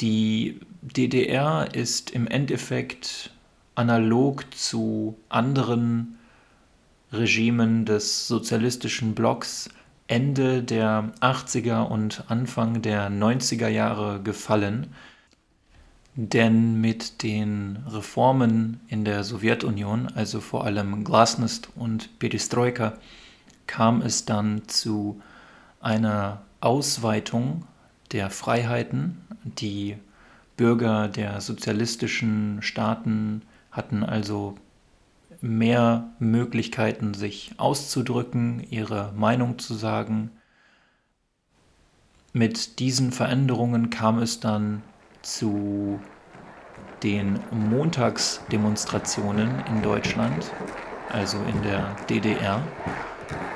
Die 0.00 0.60
DDR 0.82 1.74
ist 1.74 2.10
im 2.10 2.26
Endeffekt 2.26 3.30
analog 3.74 4.44
zu 4.54 5.16
anderen 5.28 6.18
Regimen 7.12 7.84
des 7.84 8.28
sozialistischen 8.28 9.14
Blocks 9.14 9.68
Ende 10.06 10.62
der 10.62 11.12
80er 11.20 11.86
und 11.88 12.24
Anfang 12.28 12.82
der 12.82 13.10
90er 13.10 13.68
Jahre 13.68 14.20
gefallen. 14.22 14.88
Denn 16.16 16.80
mit 16.80 17.22
den 17.24 17.78
Reformen 17.88 18.80
in 18.86 19.04
der 19.04 19.24
Sowjetunion, 19.24 20.08
also 20.14 20.40
vor 20.40 20.64
allem 20.64 21.02
Glasnost 21.02 21.70
und 21.74 22.18
Perestroika, 22.20 22.94
kam 23.66 24.00
es 24.00 24.24
dann 24.24 24.62
zu 24.68 25.20
einer 25.80 26.42
Ausweitung 26.60 27.64
der 28.12 28.30
Freiheiten. 28.30 29.18
Die 29.42 29.96
Bürger 30.56 31.08
der 31.08 31.40
sozialistischen 31.40 32.62
Staaten 32.62 33.42
hatten 33.72 34.04
also 34.04 34.56
mehr 35.40 36.12
Möglichkeiten, 36.20 37.12
sich 37.12 37.54
auszudrücken, 37.56 38.64
ihre 38.70 39.12
Meinung 39.16 39.58
zu 39.58 39.74
sagen. 39.74 40.30
Mit 42.32 42.78
diesen 42.78 43.10
Veränderungen 43.10 43.90
kam 43.90 44.20
es 44.20 44.38
dann 44.38 44.82
zu 45.24 46.02
den 47.02 47.44
Montagsdemonstrationen 47.50 49.60
in 49.60 49.82
Deutschland, 49.82 50.54
also 51.08 51.44
in 51.44 51.62
der 51.62 51.96
DDR 52.08 52.68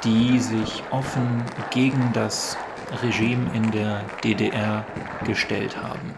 die 0.04 0.40
sich 0.40 0.86
offen 0.90 1.50
gegen 1.70 2.12
das 2.12 2.64
Regime 2.90 3.52
in 3.52 3.70
der 3.70 4.10
DDR 4.24 4.86
gestellt 5.24 5.82
haben. 5.82 6.16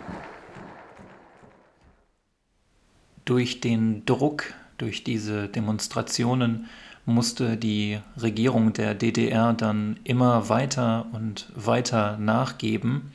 Durch 3.24 3.60
den 3.60 4.04
Druck, 4.06 4.54
durch 4.78 5.04
diese 5.04 5.48
Demonstrationen 5.48 6.66
musste 7.06 7.56
die 7.56 8.00
Regierung 8.20 8.72
der 8.72 8.94
DDR 8.94 9.52
dann 9.52 9.98
immer 10.04 10.48
weiter 10.48 11.06
und 11.12 11.50
weiter 11.54 12.16
nachgeben 12.18 13.12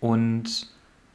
und 0.00 0.68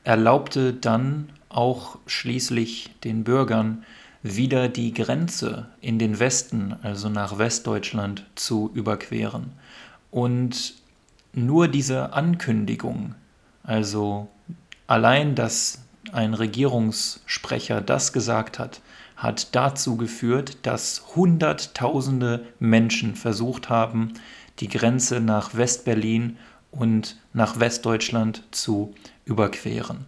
erlaubte 0.05 0.71
dann 0.73 1.29
auch 1.49 1.97
schließlich 2.05 2.91
den 3.03 3.23
Bürgern 3.23 3.83
wieder 4.23 4.69
die 4.69 4.93
Grenze 4.93 5.67
in 5.81 5.99
den 5.99 6.19
Westen, 6.19 6.75
also 6.81 7.09
nach 7.09 7.37
Westdeutschland, 7.37 8.25
zu 8.35 8.71
überqueren. 8.73 9.51
Und 10.11 10.75
nur 11.33 11.67
diese 11.67 12.13
Ankündigung, 12.13 13.15
also 13.63 14.29
allein, 14.87 15.35
dass 15.35 15.83
ein 16.11 16.33
Regierungssprecher 16.33 17.81
das 17.81 18.13
gesagt 18.13 18.59
hat, 18.59 18.81
hat 19.15 19.55
dazu 19.55 19.97
geführt, 19.97 20.57
dass 20.63 21.15
Hunderttausende 21.15 22.45
Menschen 22.59 23.15
versucht 23.15 23.69
haben, 23.69 24.13
die 24.59 24.67
Grenze 24.67 25.19
nach 25.19 25.55
Westberlin 25.55 26.37
und 26.71 27.17
nach 27.33 27.59
Westdeutschland 27.59 28.43
zu 28.51 28.93
überqueren. 29.25 30.05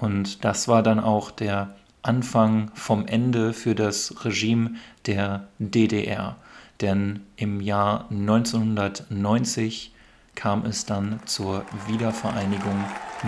Und 0.00 0.44
das 0.44 0.68
war 0.68 0.82
dann 0.82 1.00
auch 1.00 1.30
der 1.30 1.74
Anfang 2.02 2.70
vom 2.74 3.06
Ende 3.06 3.52
für 3.52 3.74
das 3.74 4.24
Regime 4.24 4.72
der 5.06 5.48
DDR. 5.58 6.36
Denn 6.80 7.20
im 7.36 7.60
Jahr 7.60 8.06
1990 8.10 9.92
kam 10.34 10.64
es 10.64 10.86
dann 10.86 11.20
zur 11.26 11.64
Wiedervereinigung 11.86 12.84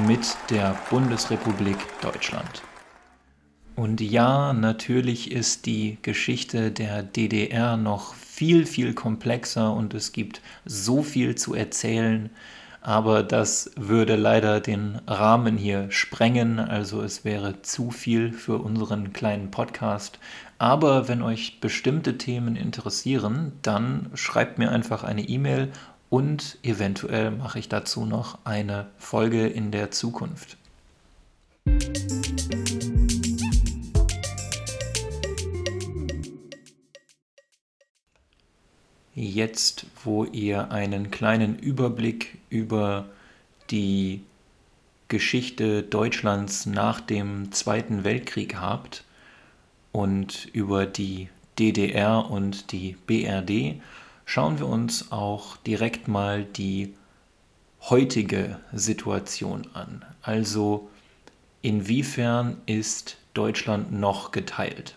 mit 0.06 0.36
der 0.48 0.74
Bundesrepublik 0.88 1.76
Deutschland. 2.00 2.62
Und 3.76 4.00
ja, 4.00 4.52
natürlich 4.52 5.30
ist 5.30 5.66
die 5.66 5.98
Geschichte 6.02 6.70
der 6.70 7.02
DDR 7.02 7.76
noch 7.76 8.14
viel, 8.14 8.66
viel 8.66 8.94
komplexer 8.94 9.72
und 9.74 9.94
es 9.94 10.12
gibt 10.12 10.40
so 10.64 11.02
viel 11.02 11.34
zu 11.34 11.54
erzählen. 11.54 12.30
Aber 12.82 13.22
das 13.22 13.70
würde 13.76 14.16
leider 14.16 14.60
den 14.60 15.00
Rahmen 15.06 15.56
hier 15.56 15.90
sprengen, 15.90 16.58
also 16.58 17.02
es 17.02 17.24
wäre 17.24 17.62
zu 17.62 17.90
viel 17.90 18.32
für 18.32 18.58
unseren 18.58 19.12
kleinen 19.12 19.50
Podcast. 19.50 20.18
Aber 20.58 21.08
wenn 21.08 21.22
euch 21.22 21.60
bestimmte 21.60 22.18
Themen 22.18 22.56
interessieren, 22.56 23.52
dann 23.62 24.10
schreibt 24.14 24.58
mir 24.58 24.70
einfach 24.70 25.04
eine 25.04 25.22
E-Mail 25.22 25.72
und 26.10 26.58
eventuell 26.62 27.30
mache 27.30 27.58
ich 27.58 27.68
dazu 27.68 28.04
noch 28.04 28.38
eine 28.44 28.86
Folge 28.98 29.46
in 29.46 29.70
der 29.70 29.90
Zukunft. 29.90 30.56
Jetzt, 39.22 39.86
wo 40.02 40.24
ihr 40.24 40.72
einen 40.72 41.12
kleinen 41.12 41.56
Überblick 41.56 42.38
über 42.50 43.08
die 43.70 44.24
Geschichte 45.06 45.84
Deutschlands 45.84 46.66
nach 46.66 47.00
dem 47.00 47.52
Zweiten 47.52 48.02
Weltkrieg 48.02 48.56
habt 48.56 49.04
und 49.92 50.46
über 50.52 50.86
die 50.86 51.28
DDR 51.56 52.28
und 52.32 52.72
die 52.72 52.96
BRD, 53.06 53.80
schauen 54.24 54.58
wir 54.58 54.66
uns 54.66 55.12
auch 55.12 55.56
direkt 55.56 56.08
mal 56.08 56.42
die 56.44 56.92
heutige 57.90 58.58
Situation 58.72 59.68
an. 59.72 60.04
Also 60.22 60.90
inwiefern 61.60 62.56
ist 62.66 63.18
Deutschland 63.34 63.92
noch 63.92 64.32
geteilt? 64.32 64.96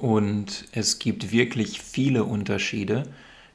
Und 0.00 0.64
es 0.72 0.98
gibt 0.98 1.30
wirklich 1.30 1.82
viele 1.82 2.24
Unterschiede. 2.24 3.02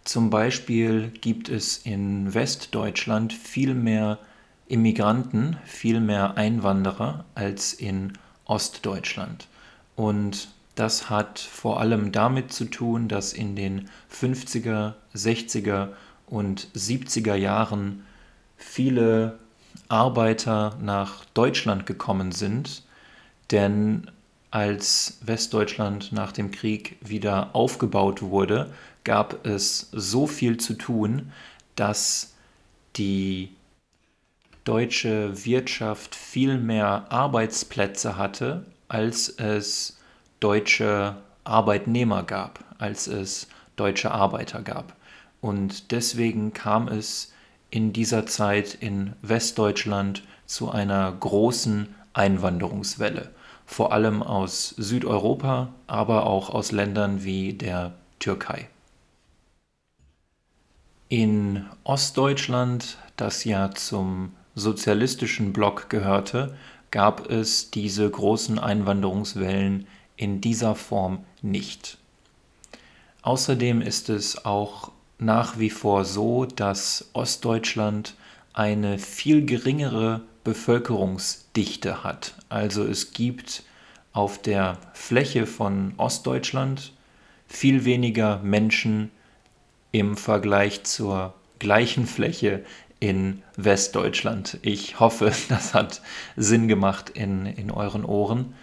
Zum 0.03 0.29
Beispiel 0.29 1.09
gibt 1.09 1.49
es 1.49 1.77
in 1.77 2.35
Westdeutschland 2.35 3.33
viel 3.33 3.73
mehr 3.73 4.19
Immigranten, 4.67 5.57
viel 5.65 5.99
mehr 5.99 6.37
Einwanderer 6.37 7.25
als 7.33 7.73
in 7.73 8.13
Ostdeutschland. 8.45 9.47
Und 9.95 10.49
das 10.75 11.09
hat 11.09 11.39
vor 11.39 11.79
allem 11.79 12.11
damit 12.11 12.53
zu 12.53 12.65
tun, 12.65 13.07
dass 13.07 13.33
in 13.33 13.55
den 13.55 13.89
50er, 14.13 14.93
60er 15.15 15.93
und 16.27 16.67
70er 16.75 17.33
Jahren 17.33 18.03
viele 18.55 19.39
Arbeiter 19.87 20.77
nach 20.79 21.25
Deutschland 21.33 21.87
gekommen 21.87 22.31
sind, 22.31 22.83
denn 23.49 24.11
als 24.55 25.17
Westdeutschland 25.19 26.13
nach 26.13 26.31
dem 26.31 26.49
Krieg 26.49 26.95
wieder 27.01 27.53
aufgebaut 27.53 28.21
wurde, 28.21 28.71
gab 29.03 29.45
es 29.45 29.89
so 29.91 30.27
viel 30.27 30.55
zu 30.55 30.75
tun, 30.75 31.33
dass 31.75 32.35
die 32.95 33.49
deutsche 34.63 35.45
Wirtschaft 35.45 36.15
viel 36.15 36.57
mehr 36.57 37.07
Arbeitsplätze 37.09 38.15
hatte, 38.15 38.65
als 38.87 39.27
es 39.27 39.97
deutsche 40.39 41.17
Arbeitnehmer 41.43 42.23
gab, 42.23 42.63
als 42.77 43.07
es 43.07 43.49
deutsche 43.75 44.11
Arbeiter 44.11 44.61
gab. 44.61 44.95
Und 45.41 45.91
deswegen 45.91 46.53
kam 46.53 46.87
es 46.87 47.33
in 47.71 47.91
dieser 47.91 48.25
Zeit 48.25 48.73
in 48.73 49.17
Westdeutschland 49.21 50.23
zu 50.45 50.71
einer 50.71 51.11
großen 51.11 51.93
Einwanderungswelle 52.13 53.34
vor 53.65 53.91
allem 53.91 54.21
aus 54.21 54.69
Südeuropa, 54.77 55.73
aber 55.87 56.25
auch 56.25 56.49
aus 56.49 56.71
Ländern 56.71 57.23
wie 57.23 57.53
der 57.53 57.93
Türkei. 58.19 58.69
In 61.09 61.65
Ostdeutschland, 61.83 62.97
das 63.15 63.43
ja 63.43 63.71
zum 63.71 64.31
sozialistischen 64.55 65.53
Block 65.53 65.89
gehörte, 65.89 66.55
gab 66.91 67.29
es 67.29 67.71
diese 67.71 68.09
großen 68.09 68.57
Einwanderungswellen 68.57 69.87
in 70.15 70.41
dieser 70.41 70.75
Form 70.75 71.25
nicht. 71.41 71.97
Außerdem 73.21 73.81
ist 73.81 74.09
es 74.09 74.45
auch 74.45 74.91
nach 75.17 75.59
wie 75.59 75.69
vor 75.69 76.05
so, 76.05 76.45
dass 76.45 77.09
Ostdeutschland 77.13 78.15
eine 78.53 78.97
viel 78.97 79.45
geringere 79.45 80.21
Bevölkerungsdichte 80.45 82.05
hat. 82.05 82.35
Also 82.47 82.85
es 82.85 83.11
gibt 83.11 83.63
auf 84.13 84.41
der 84.41 84.77
Fläche 84.93 85.45
von 85.45 85.93
Ostdeutschland 85.97 86.93
viel 87.47 87.83
weniger 87.83 88.39
Menschen 88.39 89.11
im 89.91 90.15
Vergleich 90.15 90.83
zur 90.83 91.33
gleichen 91.59 92.07
Fläche 92.07 92.63
in 93.01 93.41
Westdeutschland. 93.57 94.57
Ich 94.61 94.99
hoffe, 94.99 95.33
das 95.49 95.73
hat 95.73 96.01
Sinn 96.37 96.69
gemacht 96.69 97.09
in, 97.09 97.45
in 97.45 97.71
euren 97.71 98.05
Ohren. 98.05 98.53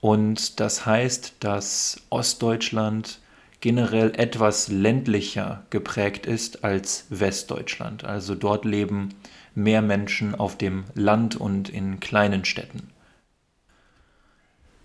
Und 0.00 0.60
das 0.60 0.86
heißt, 0.86 1.34
dass 1.40 2.00
Ostdeutschland 2.10 3.20
generell 3.60 4.12
etwas 4.14 4.68
ländlicher 4.68 5.64
geprägt 5.70 6.26
ist 6.26 6.64
als 6.64 7.06
Westdeutschland. 7.10 8.04
Also 8.04 8.34
dort 8.34 8.64
leben 8.64 9.14
mehr 9.58 9.82
Menschen 9.82 10.34
auf 10.34 10.56
dem 10.56 10.84
Land 10.94 11.36
und 11.36 11.68
in 11.68 12.00
kleinen 12.00 12.44
Städten. 12.44 12.90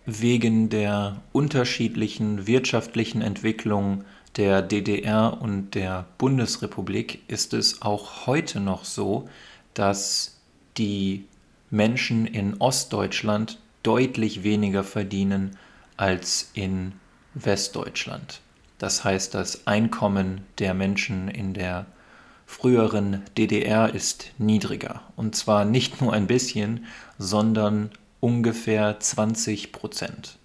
Wegen 0.06 0.70
der 0.70 1.22
unterschiedlichen 1.32 2.46
wirtschaftlichen 2.48 3.22
Entwicklung 3.22 4.04
der 4.36 4.62
DDR 4.62 5.42
und 5.42 5.76
der 5.76 6.08
Bundesrepublik 6.18 7.22
ist 7.30 7.54
es 7.54 7.82
auch 7.82 8.26
heute 8.26 8.60
noch 8.60 8.84
so, 8.84 9.30
dass 9.74 10.42
die 10.78 11.26
Menschen 11.70 12.26
in 12.26 12.60
Ostdeutschland 12.60 13.60
deutlich 13.84 14.44
weniger 14.44 14.84
verdienen 14.84 15.58
als 15.98 16.50
in 16.54 16.94
Westdeutschland. 17.36 18.42
Das 18.80 19.04
heißt, 19.04 19.34
das 19.36 19.68
Einkommen 19.68 20.42
der 20.58 20.74
Menschen 20.74 21.30
in 21.30 21.54
der 21.54 21.86
früheren 22.54 23.24
DDR 23.38 23.94
ist 23.94 24.32
niedriger. 24.38 25.02
Und 25.16 25.36
zwar 25.36 25.66
nicht 25.66 26.02
nur 26.02 26.14
ein 26.14 26.28
bisschen, 26.28 26.86
sondern 27.18 27.90
ungefähr 28.20 29.00
20 29.00 29.72
Prozent. 29.72 30.38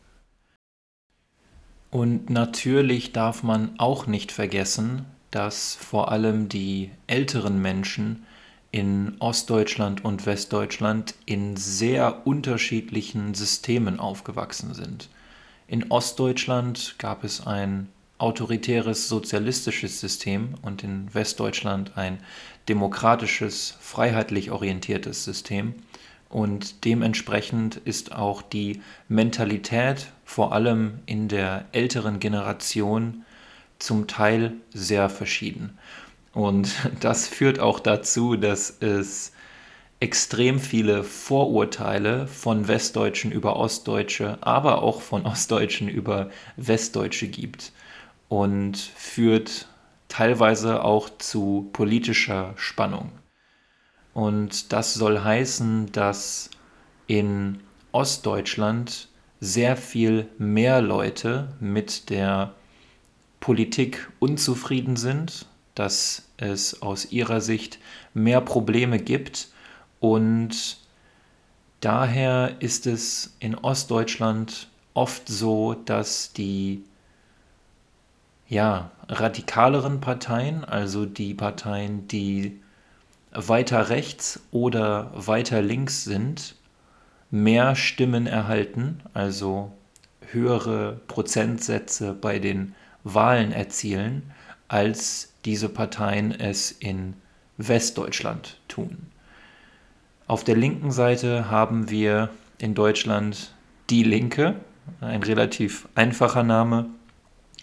Und 1.90 2.30
natürlich 2.30 3.12
darf 3.12 3.42
man 3.42 3.78
auch 3.78 4.06
nicht 4.06 4.32
vergessen, 4.32 5.04
dass 5.30 5.74
vor 5.74 6.10
allem 6.10 6.48
die 6.48 6.90
älteren 7.06 7.60
Menschen 7.60 8.24
in 8.70 9.16
Ostdeutschland 9.20 10.04
und 10.04 10.26
Westdeutschland 10.26 11.14
in 11.26 11.56
sehr 11.56 12.26
unterschiedlichen 12.26 13.34
Systemen 13.34 14.00
aufgewachsen 14.00 14.74
sind. 14.74 15.08
In 15.66 15.90
Ostdeutschland 15.90 16.96
gab 16.98 17.22
es 17.22 17.46
ein 17.46 17.88
autoritäres 18.18 19.08
sozialistisches 19.08 20.00
System 20.00 20.54
und 20.62 20.82
in 20.82 21.12
Westdeutschland 21.14 21.96
ein 21.96 22.18
demokratisches, 22.68 23.76
freiheitlich 23.80 24.50
orientiertes 24.50 25.24
System. 25.24 25.74
Und 26.28 26.84
dementsprechend 26.84 27.76
ist 27.76 28.12
auch 28.12 28.42
die 28.42 28.82
Mentalität 29.08 30.08
vor 30.24 30.52
allem 30.52 30.98
in 31.06 31.28
der 31.28 31.64
älteren 31.72 32.20
Generation 32.20 33.24
zum 33.78 34.08
Teil 34.08 34.54
sehr 34.74 35.08
verschieden. 35.08 35.78
Und 36.34 36.74
das 37.00 37.28
führt 37.28 37.60
auch 37.60 37.80
dazu, 37.80 38.36
dass 38.36 38.76
es 38.80 39.32
extrem 40.00 40.60
viele 40.60 41.02
Vorurteile 41.02 42.26
von 42.28 42.68
Westdeutschen 42.68 43.32
über 43.32 43.56
Ostdeutsche, 43.56 44.38
aber 44.42 44.82
auch 44.82 45.00
von 45.00 45.24
Ostdeutschen 45.24 45.88
über 45.88 46.30
Westdeutsche 46.56 47.28
gibt 47.28 47.72
und 48.28 48.76
führt 48.76 49.68
teilweise 50.08 50.84
auch 50.84 51.10
zu 51.18 51.68
politischer 51.72 52.54
Spannung. 52.56 53.12
Und 54.14 54.72
das 54.72 54.94
soll 54.94 55.20
heißen, 55.20 55.92
dass 55.92 56.50
in 57.06 57.60
Ostdeutschland 57.92 59.08
sehr 59.40 59.76
viel 59.76 60.28
mehr 60.38 60.82
Leute 60.82 61.54
mit 61.60 62.10
der 62.10 62.54
Politik 63.40 64.10
unzufrieden 64.18 64.96
sind, 64.96 65.46
dass 65.74 66.28
es 66.36 66.82
aus 66.82 67.12
ihrer 67.12 67.40
Sicht 67.40 67.78
mehr 68.14 68.40
Probleme 68.40 68.98
gibt 68.98 69.48
und 70.00 70.78
daher 71.80 72.56
ist 72.60 72.86
es 72.86 73.36
in 73.38 73.54
Ostdeutschland 73.54 74.68
oft 74.94 75.28
so, 75.28 75.74
dass 75.74 76.32
die 76.32 76.82
ja, 78.48 78.90
radikaleren 79.08 80.00
Parteien, 80.00 80.64
also 80.64 81.06
die 81.06 81.34
Parteien, 81.34 82.08
die 82.08 82.60
weiter 83.32 83.90
rechts 83.90 84.40
oder 84.50 85.10
weiter 85.14 85.62
links 85.62 86.04
sind, 86.04 86.54
mehr 87.30 87.76
Stimmen 87.76 88.26
erhalten, 88.26 89.00
also 89.12 89.72
höhere 90.30 91.00
Prozentsätze 91.08 92.14
bei 92.14 92.38
den 92.38 92.74
Wahlen 93.04 93.52
erzielen, 93.52 94.32
als 94.68 95.32
diese 95.44 95.68
Parteien 95.68 96.32
es 96.32 96.70
in 96.70 97.14
Westdeutschland 97.56 98.60
tun. 98.68 99.06
Auf 100.26 100.44
der 100.44 100.56
linken 100.56 100.90
Seite 100.90 101.50
haben 101.50 101.90
wir 101.90 102.30
in 102.58 102.74
Deutschland 102.74 103.54
die 103.88 104.02
Linke, 104.02 104.56
ein 105.00 105.22
relativ 105.22 105.88
einfacher 105.94 106.42
Name. 106.42 106.86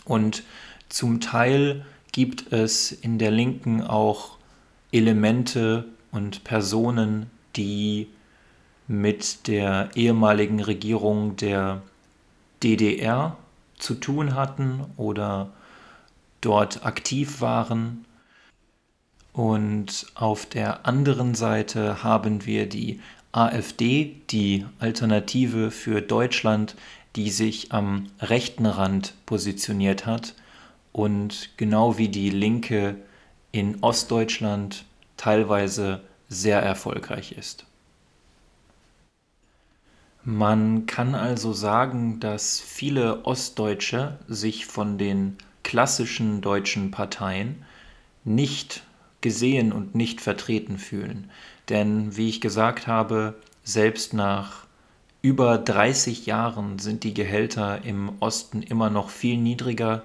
Und 0.05 0.43
zum 0.89 1.19
Teil 1.19 1.85
gibt 2.11 2.53
es 2.53 2.91
in 2.91 3.19
der 3.19 3.31
Linken 3.31 3.81
auch 3.81 4.37
Elemente 4.91 5.85
und 6.11 6.43
Personen, 6.45 7.29
die 7.55 8.07
mit 8.87 9.47
der 9.47 9.89
ehemaligen 9.95 10.61
Regierung 10.61 11.35
der 11.35 11.81
DDR 12.63 13.37
zu 13.77 13.95
tun 13.95 14.35
hatten 14.35 14.85
oder 14.95 15.49
dort 16.39 16.85
aktiv 16.85 17.41
waren. 17.41 18.05
Und 19.33 20.05
auf 20.15 20.45
der 20.45 20.85
anderen 20.85 21.35
Seite 21.35 22.03
haben 22.03 22.45
wir 22.45 22.69
die 22.69 23.01
AfD, 23.33 24.15
die 24.29 24.65
Alternative 24.79 25.71
für 25.71 26.01
Deutschland, 26.01 26.75
die 27.17 27.29
sich 27.29 27.73
am 27.73 28.07
rechten 28.21 28.65
Rand 28.65 29.13
positioniert 29.25 30.05
hat 30.05 30.35
und 30.95 31.49
genau 31.57 31.97
wie 31.97 32.07
die 32.07 32.29
Linke 32.29 32.95
in 33.51 33.83
Ostdeutschland 33.83 34.85
teilweise 35.17 35.99
sehr 36.29 36.61
erfolgreich 36.61 37.33
ist. 37.33 37.65
Man 40.23 40.85
kann 40.85 41.13
also 41.13 41.51
sagen, 41.51 42.21
dass 42.21 42.61
viele 42.61 43.25
Ostdeutsche 43.25 44.19
sich 44.29 44.67
von 44.67 44.97
den 44.97 45.35
klassischen 45.63 46.39
deutschen 46.39 46.91
Parteien 46.91 47.65
nicht 48.23 48.83
gesehen 49.19 49.73
und 49.73 49.95
nicht 49.95 50.21
vertreten 50.21 50.77
fühlen. 50.77 51.29
Denn 51.67 52.15
wie 52.15 52.29
ich 52.29 52.39
gesagt 52.39 52.87
habe, 52.87 53.33
selbst 53.65 54.13
nach 54.13 54.65
über 55.21 55.57
30 55.57 56.25
Jahren 56.25 56.79
sind 56.79 57.03
die 57.03 57.13
Gehälter 57.13 57.83
im 57.83 58.13
Osten 58.21 58.63
immer 58.63 58.89
noch 58.89 59.09
viel 59.09 59.35
niedriger. 59.35 60.03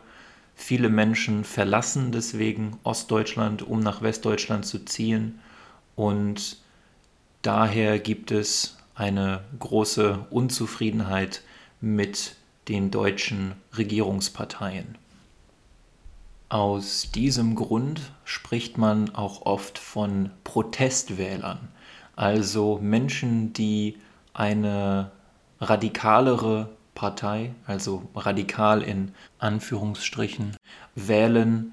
Viele 0.60 0.90
Menschen 0.90 1.44
verlassen 1.44 2.12
deswegen 2.12 2.78
Ostdeutschland, 2.84 3.62
um 3.62 3.80
nach 3.80 4.02
Westdeutschland 4.02 4.66
zu 4.66 4.84
ziehen. 4.84 5.40
Und 5.96 6.58
daher 7.40 7.98
gibt 7.98 8.30
es 8.30 8.76
eine 8.94 9.40
große 9.58 10.26
Unzufriedenheit 10.28 11.42
mit 11.80 12.36
den 12.68 12.90
deutschen 12.90 13.54
Regierungsparteien. 13.78 14.98
Aus 16.50 17.10
diesem 17.10 17.54
Grund 17.54 18.12
spricht 18.24 18.76
man 18.76 19.14
auch 19.14 19.46
oft 19.46 19.78
von 19.78 20.30
Protestwählern, 20.44 21.68
also 22.16 22.78
Menschen, 22.82 23.54
die 23.54 23.96
eine 24.34 25.10
radikalere 25.58 26.68
Partei, 26.94 27.54
also 27.66 28.08
radikal 28.14 28.82
in 28.82 29.12
Anführungsstrichen, 29.38 30.56
wählen, 30.94 31.72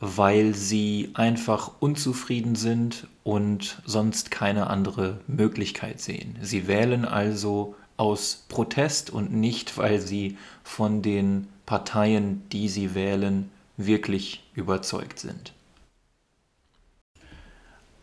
weil 0.00 0.54
sie 0.54 1.10
einfach 1.14 1.72
unzufrieden 1.80 2.54
sind 2.54 3.06
und 3.24 3.80
sonst 3.84 4.30
keine 4.30 4.68
andere 4.68 5.20
Möglichkeit 5.26 6.00
sehen. 6.00 6.36
Sie 6.42 6.66
wählen 6.66 7.04
also 7.04 7.74
aus 7.96 8.44
Protest 8.48 9.10
und 9.10 9.32
nicht, 9.32 9.78
weil 9.78 10.00
sie 10.00 10.36
von 10.62 11.02
den 11.02 11.48
Parteien, 11.64 12.42
die 12.50 12.68
sie 12.68 12.94
wählen, 12.94 13.50
wirklich 13.76 14.44
überzeugt 14.54 15.18
sind. 15.18 15.52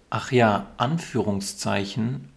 Ach 0.09 0.31
ja, 0.31 0.67
Anführungszeichen, 0.77 2.29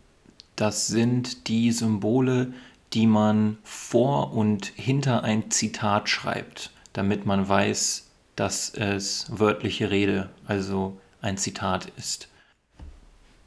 das 0.55 0.87
sind 0.87 1.49
die 1.49 1.73
Symbole, 1.73 2.55
die 2.93 3.07
man 3.07 3.59
vor 3.65 4.33
und 4.33 4.67
hinter 4.67 5.25
ein 5.25 5.51
Zitat 5.51 6.09
schreibt, 6.09 6.71
damit 6.93 7.27
man 7.27 7.49
weiß, 7.49 8.09
dass 8.37 8.71
es 8.71 9.27
wörtliche 9.29 9.91
Rede, 9.91 10.31
also 10.47 10.97
ein 11.21 11.37
Zitat 11.39 11.91
ist. 11.97 12.29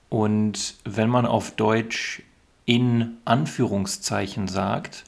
Und 0.09 0.75
wenn 0.83 1.09
man 1.09 1.25
auf 1.25 1.51
Deutsch 1.51 2.23
in 2.65 3.17
Anführungszeichen 3.25 4.47
sagt, 4.47 5.03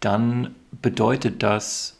dann 0.00 0.54
bedeutet 0.70 1.42
das, 1.42 1.98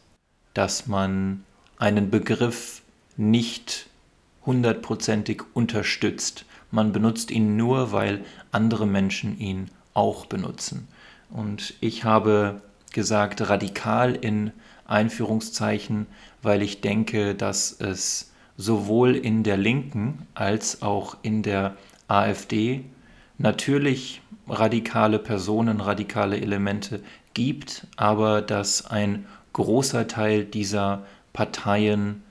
dass 0.55 0.87
man 0.87 1.45
einen 1.79 2.11
Begriff 2.11 2.83
nicht 3.17 3.89
hundertprozentig 4.45 5.43
unterstützt. 5.55 6.45
Man 6.71 6.93
benutzt 6.93 7.31
ihn 7.31 7.57
nur, 7.57 7.93
weil 7.93 8.25
andere 8.53 8.87
Menschen 8.87 9.39
ihn 9.39 9.71
auch 9.95 10.27
benutzen. 10.27 10.89
Und 11.31 11.75
ich 11.81 12.05
habe 12.05 12.63
gesagt 12.93 13.49
radikal 13.49 14.15
in 14.15 14.53
Einführungszeichen, 14.87 16.07
weil 16.43 16.63
ich 16.63 16.81
denke, 16.81 17.35
dass 17.35 17.73
es 17.73 18.33
sowohl 18.57 19.17
in 19.17 19.43
der 19.43 19.57
Linken 19.57 20.27
als 20.35 20.83
auch 20.83 21.17
in 21.23 21.43
der 21.43 21.77
AfD 22.09 22.85
natürlich 23.39 24.23
radikale 24.49 25.19
Personen, 25.19 25.81
radikale 25.81 26.41
Elemente 26.41 27.01
gibt, 27.35 27.87
aber 27.97 28.41
dass 28.41 28.87
ein 28.87 29.27
großer 29.53 30.09
Teil 30.09 30.45
dieser 30.45 31.05
Parteien 31.33 32.23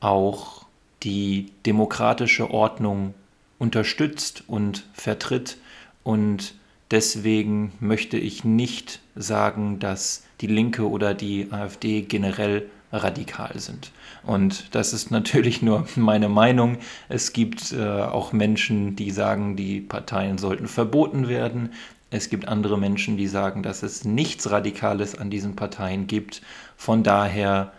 auch 0.00 0.64
die 1.02 1.52
demokratische 1.66 2.50
Ordnung 2.50 3.14
unterstützt 3.58 4.44
und 4.46 4.86
vertritt 4.92 5.58
und 6.02 6.54
deswegen 6.90 7.72
möchte 7.80 8.16
ich 8.16 8.44
nicht 8.44 9.00
sagen, 9.14 9.78
dass 9.78 10.24
die 10.40 10.46
Linke 10.46 10.88
oder 10.88 11.14
die 11.14 11.48
AfD 11.50 12.02
generell 12.02 12.70
radikal 12.92 13.58
sind. 13.58 13.92
Und 14.24 14.74
das 14.74 14.92
ist 14.92 15.10
natürlich 15.10 15.62
nur 15.62 15.86
meine 15.96 16.28
Meinung. 16.28 16.78
Es 17.08 17.32
gibt 17.32 17.72
äh, 17.72 17.84
auch 17.84 18.32
Menschen, 18.32 18.96
die 18.96 19.10
sagen, 19.10 19.56
die 19.56 19.80
Parteien 19.80 20.38
sollten 20.38 20.68
verboten 20.68 21.28
werden. 21.28 21.72
Es 22.10 22.30
gibt 22.30 22.46
andere 22.48 22.78
Menschen, 22.78 23.16
die 23.16 23.26
sagen, 23.26 23.62
dass 23.62 23.82
es 23.82 24.04
nichts 24.04 24.50
Radikales 24.50 25.16
an 25.18 25.30
diesen 25.30 25.56
Parteien 25.56 26.06
gibt. 26.06 26.42
Von 26.76 27.02
daher 27.02 27.72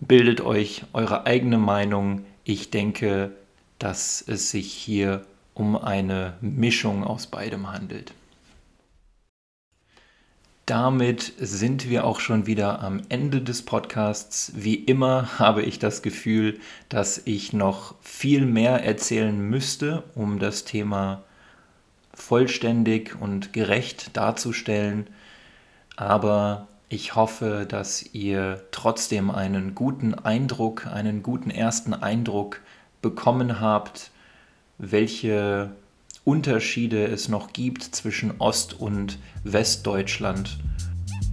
bildet 0.00 0.40
euch 0.40 0.82
eure 0.92 1.26
eigene 1.26 1.58
Meinung. 1.58 2.24
Ich 2.44 2.70
denke, 2.70 3.30
dass 3.78 4.22
es 4.26 4.50
sich 4.50 4.72
hier 4.72 5.24
um 5.54 5.76
eine 5.76 6.34
Mischung 6.40 7.04
aus 7.04 7.26
beidem 7.26 7.72
handelt 7.72 8.12
damit 10.70 11.32
sind 11.36 11.90
wir 11.90 12.04
auch 12.04 12.20
schon 12.20 12.46
wieder 12.46 12.80
am 12.80 13.02
Ende 13.08 13.42
des 13.42 13.62
Podcasts. 13.62 14.52
Wie 14.54 14.76
immer 14.76 15.40
habe 15.40 15.62
ich 15.62 15.80
das 15.80 16.00
Gefühl, 16.00 16.60
dass 16.88 17.20
ich 17.24 17.52
noch 17.52 17.96
viel 18.02 18.46
mehr 18.46 18.84
erzählen 18.84 19.36
müsste, 19.36 20.04
um 20.14 20.38
das 20.38 20.64
Thema 20.64 21.24
vollständig 22.14 23.20
und 23.20 23.52
gerecht 23.52 24.16
darzustellen. 24.16 25.08
Aber 25.96 26.68
ich 26.88 27.16
hoffe, 27.16 27.66
dass 27.68 28.14
ihr 28.14 28.62
trotzdem 28.70 29.32
einen 29.32 29.74
guten 29.74 30.14
Eindruck, 30.14 30.86
einen 30.86 31.24
guten 31.24 31.50
ersten 31.50 31.94
Eindruck 31.94 32.60
bekommen 33.02 33.58
habt, 33.58 34.12
welche 34.80 35.70
Unterschiede 36.24 37.06
es 37.06 37.28
noch 37.28 37.52
gibt 37.52 37.82
zwischen 37.82 38.32
Ost- 38.38 38.74
und 38.74 39.18
Westdeutschland 39.44 40.58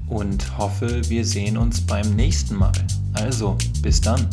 und 0.08 0.58
hoffe, 0.58 1.02
wir 1.10 1.26
sehen 1.26 1.58
uns 1.58 1.82
beim 1.82 2.16
nächsten 2.16 2.56
Mal. 2.56 2.72
Also, 3.14 3.58
bis 3.82 4.02
dann. 4.02 4.28